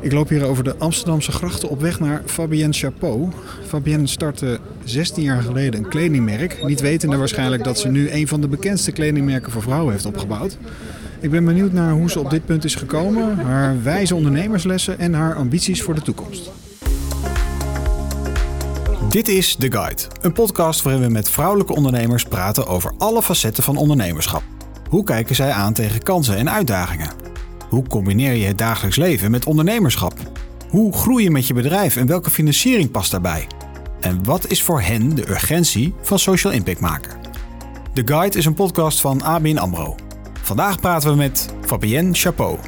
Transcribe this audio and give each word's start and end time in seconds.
Ik 0.00 0.12
loop 0.12 0.28
hier 0.28 0.44
over 0.44 0.64
de 0.64 0.76
Amsterdamse 0.76 1.32
grachten 1.32 1.68
op 1.68 1.80
weg 1.80 2.00
naar 2.00 2.22
Fabienne 2.26 2.72
Chapeau. 2.72 3.28
Fabienne 3.66 4.06
startte 4.06 4.58
16 4.84 5.22
jaar 5.22 5.42
geleden 5.42 5.80
een 5.80 5.88
kledingmerk. 5.88 6.64
Niet 6.64 6.80
wetende 6.80 7.16
waarschijnlijk 7.16 7.64
dat 7.64 7.78
ze 7.78 7.88
nu 7.88 8.10
een 8.10 8.28
van 8.28 8.40
de 8.40 8.48
bekendste 8.48 8.92
kledingmerken 8.92 9.52
voor 9.52 9.62
vrouwen 9.62 9.92
heeft 9.92 10.06
opgebouwd. 10.06 10.58
Ik 11.20 11.30
ben 11.30 11.44
benieuwd 11.44 11.72
naar 11.72 11.92
hoe 11.92 12.10
ze 12.10 12.20
op 12.20 12.30
dit 12.30 12.44
punt 12.44 12.64
is 12.64 12.74
gekomen, 12.74 13.38
haar 13.38 13.82
wijze 13.82 14.14
ondernemerslessen 14.14 14.98
en 14.98 15.14
haar 15.14 15.34
ambities 15.34 15.82
voor 15.82 15.94
de 15.94 16.02
toekomst. 16.02 16.50
Dit 19.08 19.28
is 19.28 19.54
The 19.54 19.72
Guide, 19.72 20.02
een 20.20 20.32
podcast 20.32 20.82
waarin 20.82 21.02
we 21.02 21.08
met 21.08 21.30
vrouwelijke 21.30 21.74
ondernemers 21.74 22.24
praten 22.24 22.66
over 22.66 22.92
alle 22.98 23.22
facetten 23.22 23.62
van 23.62 23.76
ondernemerschap. 23.76 24.42
Hoe 24.88 25.04
kijken 25.04 25.34
zij 25.34 25.50
aan 25.50 25.72
tegen 25.72 26.02
kansen 26.02 26.36
en 26.36 26.50
uitdagingen? 26.50 27.27
Hoe 27.68 27.86
combineer 27.86 28.34
je 28.34 28.46
het 28.46 28.58
dagelijks 28.58 28.96
leven 28.96 29.30
met 29.30 29.46
ondernemerschap? 29.46 30.14
Hoe 30.68 30.92
groei 30.92 31.24
je 31.24 31.30
met 31.30 31.46
je 31.46 31.54
bedrijf 31.54 31.96
en 31.96 32.06
welke 32.06 32.30
financiering 32.30 32.90
past 32.90 33.10
daarbij? 33.10 33.46
En 34.00 34.24
wat 34.24 34.50
is 34.50 34.62
voor 34.62 34.80
hen 34.80 35.14
de 35.14 35.30
urgentie 35.30 35.94
van 36.02 36.18
social 36.18 36.52
impact 36.52 36.80
maken? 36.80 37.20
The 37.94 38.02
Guide 38.04 38.38
is 38.38 38.44
een 38.44 38.54
podcast 38.54 39.00
van 39.00 39.22
ABN 39.22 39.56
AMRO. 39.56 39.94
Vandaag 40.42 40.80
praten 40.80 41.10
we 41.10 41.16
met 41.16 41.54
Fabienne 41.60 42.14
Chapeau. 42.14 42.58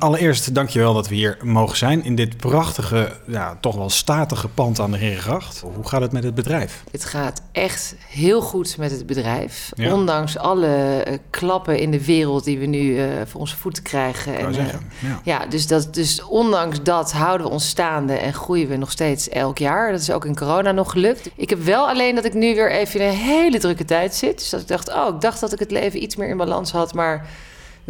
Allereerst 0.00 0.54
dankjewel 0.54 0.94
dat 0.94 1.08
we 1.08 1.14
hier 1.14 1.36
mogen 1.42 1.76
zijn 1.76 2.04
in 2.04 2.14
dit 2.14 2.36
prachtige, 2.36 3.12
ja, 3.26 3.58
toch 3.60 3.76
wel 3.76 3.90
statige 3.90 4.48
pand 4.48 4.80
aan 4.80 4.90
de 4.90 4.96
Herengracht. 4.98 5.60
Hoe 5.74 5.88
gaat 5.88 6.00
het 6.00 6.12
met 6.12 6.24
het 6.24 6.34
bedrijf? 6.34 6.84
Het 6.90 7.04
gaat 7.04 7.42
echt 7.52 7.94
heel 8.08 8.40
goed 8.40 8.76
met 8.78 8.90
het 8.90 9.06
bedrijf. 9.06 9.72
Ondanks 9.76 10.38
alle 10.38 11.04
uh, 11.08 11.16
klappen 11.30 11.78
in 11.78 11.90
de 11.90 12.04
wereld 12.04 12.44
die 12.44 12.58
we 12.58 12.66
nu 12.66 12.80
uh, 12.80 13.04
voor 13.26 13.40
onze 13.40 13.56
voeten 13.56 13.82
krijgen. 13.82 14.38
En, 14.38 14.50
uh, 14.50 14.66
ja. 14.98 15.20
ja, 15.24 15.46
dus, 15.46 15.66
dat, 15.66 15.94
dus 15.94 16.24
ondanks 16.24 16.82
dat 16.82 17.12
houden 17.12 17.46
we 17.46 17.52
ons 17.52 17.68
staande 17.68 18.14
en 18.14 18.34
groeien 18.34 18.68
we 18.68 18.76
nog 18.76 18.90
steeds 18.90 19.28
elk 19.28 19.58
jaar. 19.58 19.90
Dat 19.90 20.00
is 20.00 20.10
ook 20.10 20.24
in 20.24 20.36
corona 20.36 20.72
nog 20.72 20.90
gelukt. 20.90 21.30
Ik 21.36 21.50
heb 21.50 21.62
wel 21.62 21.88
alleen 21.88 22.14
dat 22.14 22.24
ik 22.24 22.34
nu 22.34 22.54
weer 22.54 22.70
even 22.70 23.00
in 23.00 23.06
een 23.06 23.14
hele 23.14 23.58
drukke 23.58 23.84
tijd 23.84 24.14
zit. 24.14 24.38
Dus 24.38 24.50
dat 24.50 24.60
ik 24.60 24.68
dacht, 24.68 24.92
oh, 24.92 25.14
ik 25.14 25.20
dacht 25.20 25.40
dat 25.40 25.52
ik 25.52 25.58
het 25.58 25.70
leven 25.70 26.02
iets 26.02 26.16
meer 26.16 26.28
in 26.28 26.36
balans 26.36 26.70
had, 26.70 26.94
maar... 26.94 27.26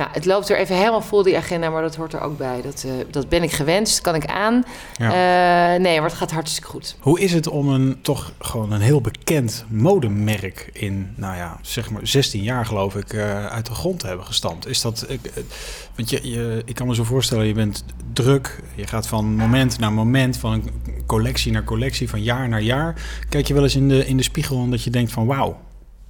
Nou, 0.01 0.13
het 0.13 0.25
loopt 0.25 0.49
er 0.49 0.59
even 0.59 0.77
helemaal 0.77 1.03
vol, 1.03 1.23
die 1.23 1.37
agenda, 1.37 1.71
maar 1.71 1.83
dat 1.83 1.97
hoort 1.97 2.13
er 2.13 2.21
ook 2.21 2.39
bij. 2.39 2.61
Dat, 2.63 2.85
uh, 2.87 2.93
dat 3.11 3.29
ben 3.29 3.43
ik 3.43 3.51
gewenst, 3.53 4.01
kan 4.01 4.15
ik 4.15 4.27
aan. 4.27 4.65
Ja. 4.97 5.07
Uh, 5.75 5.81
nee, 5.81 6.01
maar 6.01 6.09
het 6.09 6.19
gaat 6.19 6.31
hartstikke 6.31 6.69
goed. 6.69 6.97
Hoe 7.01 7.21
is 7.21 7.33
het 7.33 7.49
om 7.49 7.69
een 7.69 7.99
toch 8.03 8.33
gewoon 8.39 8.73
een 8.73 8.81
heel 8.81 9.01
bekend 9.01 9.65
modemerk 9.69 10.71
in, 10.73 11.13
nou 11.17 11.37
ja, 11.37 11.59
zeg 11.63 11.91
maar 11.91 12.07
16 12.07 12.43
jaar 12.43 12.67
geloof 12.67 12.95
ik, 12.95 13.13
uh, 13.13 13.47
uit 13.47 13.67
de 13.67 13.75
grond 13.75 13.99
te 14.01 14.07
hebben 14.07 14.27
gestampt? 14.27 14.67
Is 14.67 14.81
dat, 14.81 15.07
want 15.97 16.11
je, 16.11 16.29
je, 16.29 16.63
ik 16.65 16.75
kan 16.75 16.87
me 16.87 16.95
zo 16.95 17.05
voorstellen, 17.05 17.47
je 17.47 17.55
bent 17.55 17.85
druk, 18.13 18.61
je 18.75 18.87
gaat 18.87 19.07
van 19.07 19.25
moment 19.25 19.79
naar 19.79 19.93
moment, 19.93 20.37
van 20.37 20.71
collectie 21.07 21.53
naar 21.53 21.65
collectie, 21.65 22.09
van 22.09 22.23
jaar 22.23 22.49
naar 22.49 22.63
jaar. 22.63 22.95
Kijk 23.29 23.47
je 23.47 23.55
wel 23.55 23.63
eens 23.63 23.77
in 23.77 23.89
de, 23.89 24.07
in 24.07 24.17
de 24.17 24.23
spiegel 24.23 24.63
en 24.63 24.71
dat 24.71 24.83
je 24.83 24.91
denkt 24.91 25.13
van 25.13 25.27
wauw. 25.27 25.61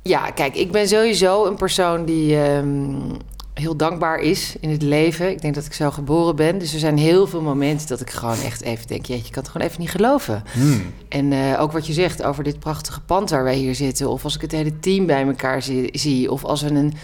Ja, 0.02 0.30
kijk, 0.30 0.54
ik 0.54 0.72
ben 0.72 0.88
sowieso 0.88 1.47
een 1.47 1.56
persoon 1.56 2.04
die 2.04 2.36
um, 2.36 3.19
heel 3.61 3.77
dankbaar 3.77 4.19
is 4.19 4.55
in 4.61 4.70
het 4.70 4.83
leven. 4.83 5.30
Ik 5.30 5.41
denk 5.41 5.55
dat 5.55 5.64
ik 5.64 5.72
zo 5.72 5.91
geboren 5.91 6.36
ben. 6.36 6.58
Dus 6.58 6.72
er 6.72 6.78
zijn 6.78 6.98
heel 6.98 7.27
veel 7.27 7.41
momenten 7.41 7.89
dat 7.89 8.00
ik 8.00 8.11
gewoon 8.11 8.41
echt 8.44 8.62
even 8.62 8.86
denk... 8.86 9.06
jeetje, 9.06 9.27
ik 9.27 9.33
kan 9.33 9.42
het 9.42 9.53
gewoon 9.53 9.66
even 9.66 9.80
niet 9.80 9.91
geloven. 9.91 10.44
Hmm. 10.53 10.92
En 11.08 11.33
uh, 11.33 11.61
ook 11.61 11.72
wat 11.72 11.86
je 11.86 11.92
zegt 11.92 12.22
over 12.22 12.44
dit 12.44 12.58
prachtige 12.58 13.00
pand 13.00 13.31
waar 13.31 13.44
wij 13.44 13.56
hier 13.56 13.75
zitten... 13.75 14.08
of 14.08 14.25
als 14.25 14.34
ik 14.34 14.41
het 14.41 14.53
hele 14.53 14.81
team 14.81 15.06
bij 15.06 15.27
elkaar 15.27 15.62
zie... 15.62 15.88
zie 15.92 16.31
of 16.31 16.44
als 16.44 16.62
we 16.62 16.70
een 16.70 16.94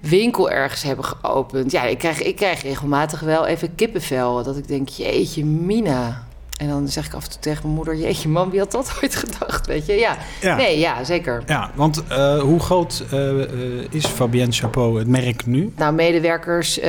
winkel 0.00 0.50
ergens 0.50 0.82
hebben 0.82 1.04
geopend. 1.04 1.70
Ja, 1.70 1.82
ik 1.84 1.98
krijg, 1.98 2.22
ik 2.22 2.36
krijg 2.36 2.62
regelmatig 2.62 3.20
wel 3.20 3.46
even 3.46 3.74
kippenvel. 3.74 4.42
Dat 4.42 4.56
ik 4.56 4.68
denk, 4.68 4.88
jeetje, 4.88 5.44
Mina... 5.44 6.30
En 6.62 6.68
dan 6.68 6.88
zeg 6.88 7.06
ik 7.06 7.14
af 7.14 7.24
en 7.24 7.30
toe 7.30 7.40
tegen 7.40 7.62
mijn 7.62 7.74
moeder: 7.74 7.96
Jeetje, 7.96 8.28
man, 8.28 8.50
wie 8.50 8.58
had 8.58 8.72
dat 8.72 8.92
ooit 9.02 9.14
gedacht? 9.14 9.66
Weet 9.66 9.86
je, 9.86 9.92
ja. 9.92 10.16
ja. 10.40 10.56
Nee, 10.56 10.78
ja, 10.78 11.04
zeker. 11.04 11.42
Ja, 11.46 11.70
want 11.74 12.02
uh, 12.10 12.40
hoe 12.40 12.60
groot 12.60 13.04
uh, 13.12 13.92
is 13.92 14.06
Fabienne 14.06 14.52
Chapeau, 14.52 14.98
het 14.98 15.08
merk 15.08 15.46
nu? 15.46 15.72
Nou, 15.76 15.94
medewerkers 15.94 16.78
uh, 16.78 16.84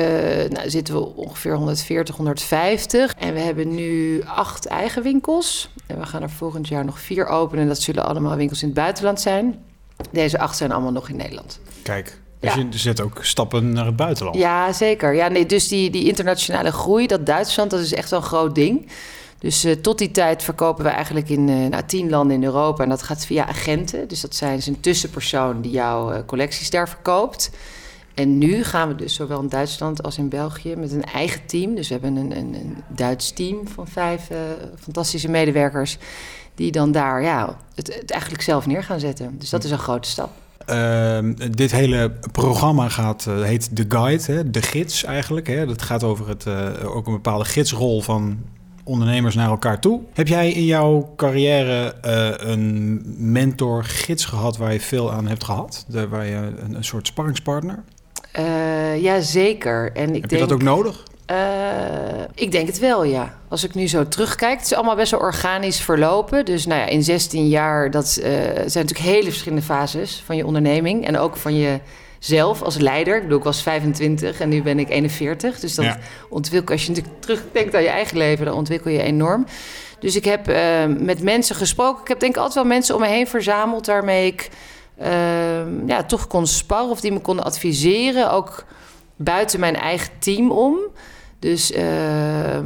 nou, 0.50 0.70
zitten 0.70 0.94
we 0.94 1.16
ongeveer 1.16 1.56
140, 1.56 2.16
150. 2.16 3.14
En 3.18 3.34
we 3.34 3.40
hebben 3.40 3.75
nu 3.75 4.22
acht 4.25 4.66
eigen 4.66 5.03
winkels. 5.03 5.70
En 5.86 6.00
we 6.00 6.06
gaan 6.06 6.22
er 6.22 6.30
volgend 6.30 6.68
jaar 6.68 6.86
nog 6.86 7.00
vier 7.00 7.26
openen. 7.26 7.62
En 7.62 7.68
dat 7.68 7.81
zullen 7.81 8.06
allemaal 8.06 8.36
winkels 8.36 8.62
in 8.62 8.68
het 8.68 8.78
buitenland 8.78 9.22
zijn. 9.22 9.59
Deze 10.12 10.40
acht 10.40 10.58
zijn 10.58 10.72
allemaal 10.72 10.92
nog 10.92 11.09
in 11.09 11.16
Nederland. 11.16 11.59
Kijk. 11.84 12.20
Dus 12.40 12.53
ja. 12.53 12.66
je 12.70 12.78
zet 12.78 13.02
ook 13.02 13.20
stappen 13.22 13.74
naar 13.74 13.86
het 13.86 13.96
buitenland. 13.96 14.38
Ja, 14.38 14.74
zeker. 14.74 15.14
Ja, 15.14 15.28
nee, 15.28 15.46
dus 15.46 15.68
die, 15.68 15.90
die 15.90 16.08
internationale 16.08 16.72
groei, 16.72 17.08
dat 17.08 17.26
Duitsland, 17.26 17.72
dat 17.72 17.80
is 17.80 17.94
echt 17.94 18.09
wel 18.09 18.20
een 18.20 18.26
groot 18.26 18.56
ding. 18.56 18.90
Dus 19.44 19.66
uh, 19.66 19.72
tot 19.72 19.98
die 19.98 20.12
tijd 20.12 20.44
verkopen 20.44 20.84
we 20.84 20.90
eigenlijk 20.90 21.30
in 21.30 21.48
uh, 21.48 21.68
nou, 21.68 21.84
tien 21.86 22.09
landen 22.09 22.36
in 22.36 22.44
Europa. 22.44 22.84
En 22.84 22.90
dat 22.90 23.04
gaat 23.04 23.26
via 23.26 23.48
agenten. 23.48 24.08
Dus 24.08 24.22
dat 24.22 24.36
zijn 24.36 24.56
dus 24.56 24.68
een 24.68 24.80
tussenpersoon 24.80 25.62
die 25.62 25.72
jouw 25.72 26.14
uh, 26.14 26.20
collecties 26.26 26.70
daar 26.70 26.90
verkoopt. 26.90 27.52
En 28.14 28.38
nu 28.38 28.64
gaan 28.64 28.88
we 28.88 28.96
dus 28.96 29.14
zowel 29.14 29.42
in 29.42 29.48
Duitsland 29.48 30.03
als 30.03 30.18
in 30.18 30.30
België 30.30 30.76
met 30.76 30.92
een 30.92 31.03
eigen 31.03 31.46
team. 31.46 31.76
Dus 31.76 31.88
we 31.88 31.94
hebben 31.94 32.16
een, 32.16 32.38
een, 32.38 32.53
een 32.53 32.78
Duits 32.88 33.32
team 33.32 33.68
van 33.68 33.88
vijf 33.88 34.28
fantastische 34.80 35.30
medewerkers. 35.30 35.98
Die 36.56 36.72
dan 36.72 36.92
daar 36.92 37.22
ja, 37.22 37.58
het, 37.76 38.12
eigenlijk 38.12 38.44
zelf 38.44 38.66
neer 38.66 38.84
gaan 38.84 39.00
zetten. 39.00 39.36
Dus 39.40 39.50
dat 39.50 39.64
is 39.64 39.72
een 39.72 39.78
grote 39.78 40.09
stap. 40.09 40.30
Uh, 40.70 41.20
dit 41.52 41.72
hele 41.72 42.12
programma 42.32 42.90
gaat, 42.90 43.26
heet 43.26 43.76
The 43.76 43.86
Guide, 43.88 44.24
hè, 44.34 44.52
de 44.52 44.62
gids 44.62 45.03
eigenlijk. 45.03 45.48
Hè. 45.48 45.66
Dat 45.66 45.82
gaat 45.82 46.03
over 46.03 46.28
het, 46.28 46.48
ook 46.86 47.08
een 47.08 47.14
bepaalde 47.14 47.46
gidsrol 47.46 48.02
van 48.02 48.40
ondernemers 48.84 49.36
naar 49.36 49.50
elkaar 49.50 49.80
toe. 49.80 50.02
Heb 50.14 50.28
jij 50.28 50.52
in 50.52 50.66
jouw 50.66 51.14
carrière 51.16 51.96
uh, 52.06 52.50
een 52.52 53.02
mentor, 53.18 53.84
gids 53.84 54.26
gehad 54.26 54.58
waar 54.58 54.74
je 54.74 54.80
veel 54.80 55.12
aan 55.12 55.28
hebt 55.28 55.44
gehad? 55.44 55.86
De, 55.88 56.08
waar 56.08 56.26
je 56.26 56.36
een, 56.36 56.76
een 56.76 56.84
soort 56.84 57.08
sparringspartner? 57.08 57.84
Uh, 58.40 59.02
ja, 59.02 59.20
zeker. 59.20 59.92
En 59.94 60.16
ik 60.16 60.22
Heb 60.22 60.30
denk, 60.30 60.42
je 60.42 60.48
dat 60.48 60.52
ook 60.52 60.62
nodig? 60.62 61.04
Uh, 61.32 61.38
ik 62.36 62.52
denk 62.52 62.68
het 62.68 62.80
wel, 62.80 63.04
ja. 63.04 63.38
Als 63.48 63.64
ik 63.64 63.74
nu 63.74 63.88
zo 63.88 64.08
terugkijk, 64.08 64.58
het 64.58 64.66
is 64.66 64.74
allemaal 64.74 64.96
best 64.96 65.12
wel 65.12 65.20
organisch 65.20 65.82
verlopen. 65.82 66.46
Dus 66.46 66.66
nou 66.66 66.80
ja, 66.80 66.86
in 66.86 67.04
16 67.04 67.48
jaar, 67.48 67.92
dat 67.92 68.08
zijn 68.08 68.64
natuurlijk 68.66 69.00
hele 69.00 69.30
verschillende 69.30 69.64
fases 69.64 70.22
van 70.26 70.36
je 70.36 70.46
onderneming. 70.46 71.08
En 71.08 71.18
ook 71.18 71.38
van 71.38 71.56
je 71.56 71.80
zelf 72.25 72.61
als 72.61 72.78
leider. 72.78 73.16
Ik 73.16 73.22
bedoel, 73.22 73.38
ik 73.38 73.44
was 73.44 73.61
25 73.61 74.39
en 74.39 74.50
nu 74.50 74.61
ben 74.61 74.79
ik 74.79 74.89
41. 74.89 75.59
Dus 75.59 75.75
dat 75.75 75.85
ja. 75.85 76.00
ontwikkel 76.29 76.73
als 76.73 76.85
je 76.85 76.89
natuurlijk 76.89 77.22
terugdenkt 77.22 77.75
aan 77.75 77.81
je 77.81 77.89
eigen 77.89 78.17
leven, 78.17 78.45
dan 78.45 78.56
ontwikkel 78.56 78.91
je 78.91 79.01
enorm. 79.01 79.45
Dus 80.00 80.16
ik 80.16 80.25
heb 80.25 80.50
uh, 80.50 80.85
met 80.85 81.22
mensen 81.22 81.56
gesproken. 81.56 82.01
Ik 82.01 82.07
heb 82.07 82.19
denk 82.19 82.31
ik 82.31 82.38
altijd 82.38 82.56
wel 82.56 82.73
mensen 82.73 82.95
om 82.95 83.01
me 83.01 83.07
heen 83.07 83.28
verzameld 83.28 83.85
waarmee 83.85 84.28
ik 84.28 84.50
uh, 85.01 85.88
ja, 85.88 86.03
toch 86.03 86.28
kon 86.28 86.47
sparren 86.47 86.89
of 86.89 87.01
die 87.01 87.11
me 87.11 87.19
konden 87.19 87.45
adviseren. 87.45 88.31
Ook 88.31 88.66
buiten 89.16 89.59
mijn 89.59 89.75
eigen 89.75 90.09
team 90.19 90.51
om. 90.51 90.78
Dus 91.44 91.72
uh, 91.72 91.80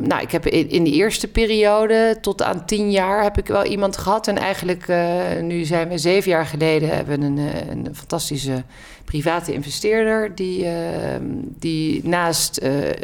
nou, 0.02 0.22
ik 0.22 0.32
heb 0.32 0.46
in, 0.46 0.84
de 0.84 0.92
eerste 0.92 1.28
periode 1.28 2.18
tot 2.22 2.44
aan 2.44 2.66
tien 2.66 2.92
jaar 2.92 3.24
heb 3.24 3.38
ik 3.38 3.48
wel 3.48 3.66
iemand 3.66 3.98
gehad. 3.98 4.28
En 4.28 4.38
eigenlijk, 4.38 4.88
uh, 4.88 5.22
nu 5.42 5.64
zijn 5.64 5.90
we 5.90 5.98
zeven 5.98 6.32
jaar 6.32 6.46
geleden, 6.46 6.90
hebben 6.90 7.20
we 7.20 7.26
een, 7.26 7.38
eh, 7.38 7.68
een 7.70 7.96
fantastische 7.96 8.64
private 9.06 9.54
investeerder. 9.54 10.36
Die, 10.36 10.64
uh, 10.64 10.72
die 11.60 12.08
naast 12.08 12.62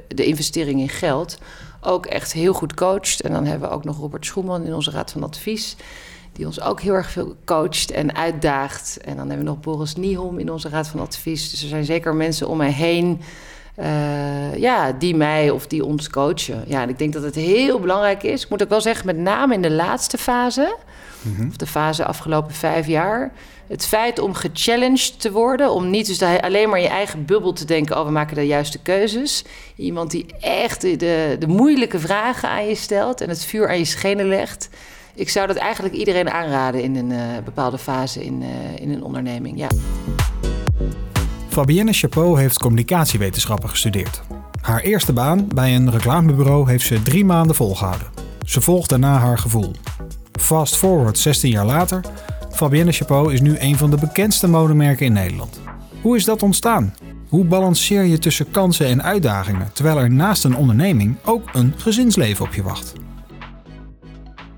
de 0.07 0.25
investering 0.25 0.79
in 0.79 0.89
geld 0.89 1.37
ook 1.81 2.05
echt 2.05 2.33
heel 2.33 2.53
goed 2.53 2.73
coacht. 2.73 3.21
En 3.21 3.31
dan 3.31 3.45
hebben 3.45 3.69
we 3.69 3.75
ook 3.75 3.83
nog 3.83 3.97
Robert 3.97 4.25
Schoeman 4.25 4.65
in 4.65 4.73
onze 4.73 4.91
raad 4.91 5.11
van 5.11 5.23
advies. 5.23 5.75
Die 6.33 6.45
ons 6.45 6.61
ook 6.61 6.81
heel 6.81 6.93
erg 6.93 7.11
veel 7.11 7.35
coacht 7.45 7.91
en 7.91 8.15
uitdaagt. 8.15 8.97
En 9.01 9.15
dan 9.15 9.27
hebben 9.27 9.45
we 9.45 9.51
nog 9.51 9.59
Boris 9.59 9.95
Nieholm 9.95 10.39
in 10.39 10.51
onze 10.51 10.69
raad 10.69 10.87
van 10.87 10.99
advies. 10.99 11.51
Dus 11.51 11.61
er 11.61 11.67
zijn 11.67 11.85
zeker 11.85 12.15
mensen 12.15 12.47
om 12.47 12.57
mij 12.57 12.71
heen 12.71 13.21
uh, 13.79 14.55
ja, 14.55 14.91
die 14.91 15.15
mij 15.15 15.49
of 15.49 15.67
die 15.67 15.85
ons 15.85 16.09
coachen. 16.09 16.63
Ja, 16.67 16.81
en 16.81 16.89
ik 16.89 16.97
denk 16.97 17.13
dat 17.13 17.23
het 17.23 17.35
heel 17.35 17.79
belangrijk 17.79 18.23
is. 18.23 18.43
Ik 18.43 18.49
moet 18.49 18.63
ook 18.63 18.69
wel 18.69 18.81
zeggen, 18.81 19.05
met 19.05 19.17
name 19.17 19.53
in 19.53 19.61
de 19.61 19.71
laatste 19.71 20.17
fase, 20.17 20.75
mm-hmm. 21.21 21.47
of 21.47 21.57
de 21.57 21.67
fase 21.67 22.05
afgelopen 22.05 22.53
vijf 22.53 22.87
jaar. 22.87 23.31
Het 23.67 23.85
feit 23.85 24.19
om 24.19 24.33
gechallenged 24.33 25.21
te 25.21 25.31
worden, 25.31 25.71
om 25.71 25.89
niet 25.89 26.07
dus 26.07 26.21
alleen 26.21 26.69
maar 26.69 26.77
in 26.77 26.83
je 26.83 26.89
eigen 26.89 27.25
bubbel 27.25 27.53
te 27.53 27.65
denken: 27.65 27.99
oh, 27.99 28.05
we 28.05 28.11
maken 28.11 28.35
de 28.35 28.47
juiste 28.47 28.79
keuzes. 28.79 29.43
Iemand 29.75 30.11
die 30.11 30.25
echt 30.39 30.81
de, 30.81 30.95
de, 30.95 31.35
de 31.39 31.47
moeilijke 31.47 31.99
vragen 31.99 32.49
aan 32.49 32.67
je 32.67 32.75
stelt 32.75 33.21
en 33.21 33.29
het 33.29 33.45
vuur 33.45 33.69
aan 33.69 33.77
je 33.77 33.85
schenen 33.85 34.27
legt. 34.27 34.69
Ik 35.15 35.29
zou 35.29 35.47
dat 35.47 35.55
eigenlijk 35.55 35.95
iedereen 35.95 36.29
aanraden 36.29 36.81
in 36.81 36.95
een 36.95 37.09
uh, 37.09 37.19
bepaalde 37.45 37.77
fase 37.77 38.23
in, 38.23 38.41
uh, 38.41 38.47
in 38.75 38.91
een 38.91 39.03
onderneming. 39.03 39.57
Ja. 39.57 39.67
Fabienne 41.53 41.93
Chapeau 41.93 42.39
heeft 42.39 42.59
communicatiewetenschappen 42.59 43.69
gestudeerd. 43.69 44.21
Haar 44.61 44.79
eerste 44.79 45.13
baan 45.13 45.47
bij 45.47 45.75
een 45.75 45.91
reclamebureau 45.91 46.69
heeft 46.69 46.85
ze 46.85 47.01
drie 47.01 47.25
maanden 47.25 47.55
volgehouden. 47.55 48.07
Ze 48.45 48.61
volgt 48.61 48.89
daarna 48.89 49.17
haar 49.17 49.37
gevoel. 49.37 49.71
Fast 50.31 50.75
forward 50.75 51.17
16 51.17 51.51
jaar 51.51 51.65
later, 51.65 52.01
Fabienne 52.51 52.91
Chapeau 52.91 53.33
is 53.33 53.41
nu 53.41 53.55
een 53.59 53.77
van 53.77 53.89
de 53.89 53.97
bekendste 53.97 54.47
modemerken 54.47 55.05
in 55.05 55.13
Nederland. 55.13 55.59
Hoe 56.01 56.15
is 56.15 56.25
dat 56.25 56.43
ontstaan? 56.43 56.95
Hoe 57.29 57.45
balanceer 57.45 58.03
je 58.03 58.19
tussen 58.19 58.51
kansen 58.51 58.87
en 58.87 59.03
uitdagingen 59.03 59.69
terwijl 59.73 59.97
er 59.97 60.11
naast 60.11 60.43
een 60.43 60.55
onderneming 60.55 61.15
ook 61.25 61.49
een 61.53 61.73
gezinsleven 61.77 62.45
op 62.45 62.53
je 62.53 62.63
wacht? 62.63 62.93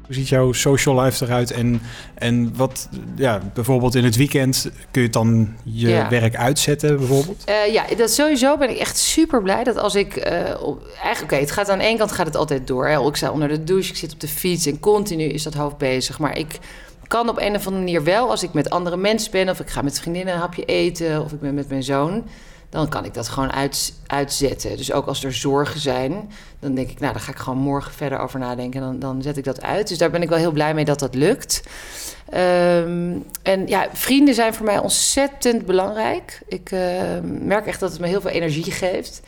Hoe 0.06 0.16
ziet 0.16 0.28
jouw 0.28 0.52
social 0.52 1.02
life 1.02 1.26
eruit? 1.26 1.52
En, 1.52 1.82
en 2.14 2.56
wat, 2.56 2.90
ja, 3.16 3.42
bijvoorbeeld 3.54 3.96
in 3.96 4.04
het 4.04 4.16
weekend 4.16 4.70
kun 4.92 5.02
je 5.02 5.10
dan 5.10 5.54
je 5.64 5.88
Ja. 5.90 6.10
werk 6.10 6.36
uitzetten, 6.36 6.98
bijvoorbeeld? 6.98 7.44
Eh, 7.46 7.74
ja, 7.74 7.84
dat 7.98 8.12
sowieso 8.12 8.58
ben 8.58 8.70
ik 8.70 8.78
echt 8.78 8.98
super 8.98 9.42
blij 9.42 9.64
dat 9.64 9.78
als 9.78 9.96
ik. 9.96 10.16
eh, 10.16 10.62
op, 10.62 10.88
eigenlijk, 11.04 11.34
oké, 11.34 11.42
het 11.42 11.52
gaat 11.52 11.70
aan 11.70 11.80
één 11.80 11.98
kant 11.98 12.12
gaat 12.12 12.26
het 12.26 12.36
altijd 12.36 12.68
door. 12.68 12.88
Hè. 12.88 13.08
Ik 13.08 13.16
sta 13.16 13.32
onder 13.32 13.48
de 13.48 13.64
douche, 13.64 13.90
ik 13.90 13.98
zit 13.98 14.14
op 14.14 14.20
de 14.20 14.28
fiets 14.28 14.66
en 14.66 14.80
continu 14.80 15.24
is 15.24 15.44
dat 15.44 15.54
hoofd 15.54 15.78
bezig. 15.78 16.20
Maar 16.20 16.38
ik 16.38 16.60
kan 17.08 17.30
op 17.30 17.38
een 17.40 17.56
of 17.56 17.66
andere 17.68 17.84
manier 17.84 18.04
wel, 18.04 18.30
als 18.30 18.44
ik 18.44 18.54
met 18.54 18.70
andere 18.70 18.98
mensen 18.98 19.32
ben, 19.32 19.50
of 19.50 19.60
ik 19.60 19.70
ga 19.70 19.82
met 19.82 20.00
vriendinnen 20.00 20.34
een 20.34 20.40
hapje 20.40 20.66
eten, 20.66 21.24
of 21.24 21.32
ik 21.32 21.40
ben 21.40 21.54
met 21.54 21.70
mijn 21.70 21.84
zoon, 21.84 22.24
dan 22.76 22.90
kan 22.90 23.06
ik 23.06 23.14
dat 23.14 23.28
gewoon 23.28 23.52
uit, 23.52 23.94
uitzetten. 24.08 24.78
Dus 24.78 24.92
ook 24.92 25.06
als 25.08 25.24
er 25.24 25.34
zorgen 25.34 25.80
zijn, 25.80 26.32
dan 26.60 26.76
denk 26.76 26.90
ik, 26.90 27.00
nou, 27.00 27.14
daar 27.14 27.22
ga 27.22 27.32
ik 27.32 27.38
gewoon 27.38 27.60
morgen 27.60 27.92
verder 27.94 28.20
over 28.20 28.40
nadenken. 28.40 28.82
En 28.82 28.88
dan, 28.88 29.00
dan 29.00 29.22
zet 29.22 29.38
ik 29.38 29.44
dat 29.44 29.62
uit. 29.62 29.88
Dus 29.88 29.98
daar 29.98 30.12
ben 30.12 30.22
ik 30.22 30.30
wel 30.30 30.38
heel 30.38 30.52
blij 30.52 30.74
mee 30.74 30.86
dat 30.86 31.00
dat 31.00 31.16
lukt. 31.16 31.64
Ehm, 32.30 33.18
en 33.44 33.68
ja, 33.68 33.88
vrienden 33.94 34.36
zijn 34.36 34.54
voor 34.54 34.66
mij 34.66 34.80
ontzettend 34.80 35.66
belangrijk. 35.66 36.42
Ik 36.48 36.72
ehm, 36.72 37.48
merk 37.48 37.66
echt 37.66 37.80
dat 37.80 37.92
het 37.92 38.00
me 38.00 38.08
heel 38.08 38.22
veel 38.22 38.30
energie 38.30 38.72
geeft. 38.72 39.22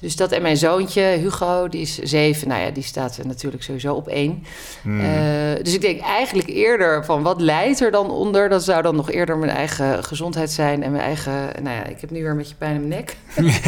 Dus 0.00 0.16
dat 0.16 0.32
en 0.32 0.42
mijn 0.42 0.56
zoontje, 0.56 1.02
Hugo, 1.02 1.68
die 1.68 1.80
is 1.80 1.98
zeven. 1.98 2.48
Nou 2.48 2.62
ja, 2.62 2.70
die 2.70 2.82
staat 2.82 3.18
natuurlijk 3.24 3.62
sowieso 3.62 3.94
op 3.94 4.08
één. 4.08 4.44
Hmm. 4.82 5.00
Eh, 5.00 5.62
dus 5.62 5.74
ik 5.74 5.80
denk 5.80 6.00
eigenlijk 6.00 6.48
eerder 6.48 7.04
van 7.04 7.22
wat 7.22 7.40
leidt 7.40 7.80
er 7.80 7.90
dan 7.90 8.10
onder? 8.10 8.48
Dat 8.48 8.64
zou 8.64 8.82
dan 8.82 8.96
nog 8.96 9.10
eerder 9.10 9.38
mijn 9.38 9.52
eigen 9.52 10.04
gezondheid 10.04 10.50
zijn 10.50 10.82
en 10.82 10.92
mijn 10.92 11.04
eigen. 11.04 11.32
Nou 11.62 11.76
ja, 11.76 11.84
ik 11.84 12.00
heb 12.00 12.10
nu 12.10 12.22
weer 12.22 12.30
een 12.30 12.36
beetje 12.36 12.54
pijn 12.54 12.74
in 12.74 12.88
mijn 12.88 13.00
nek. 13.00 13.16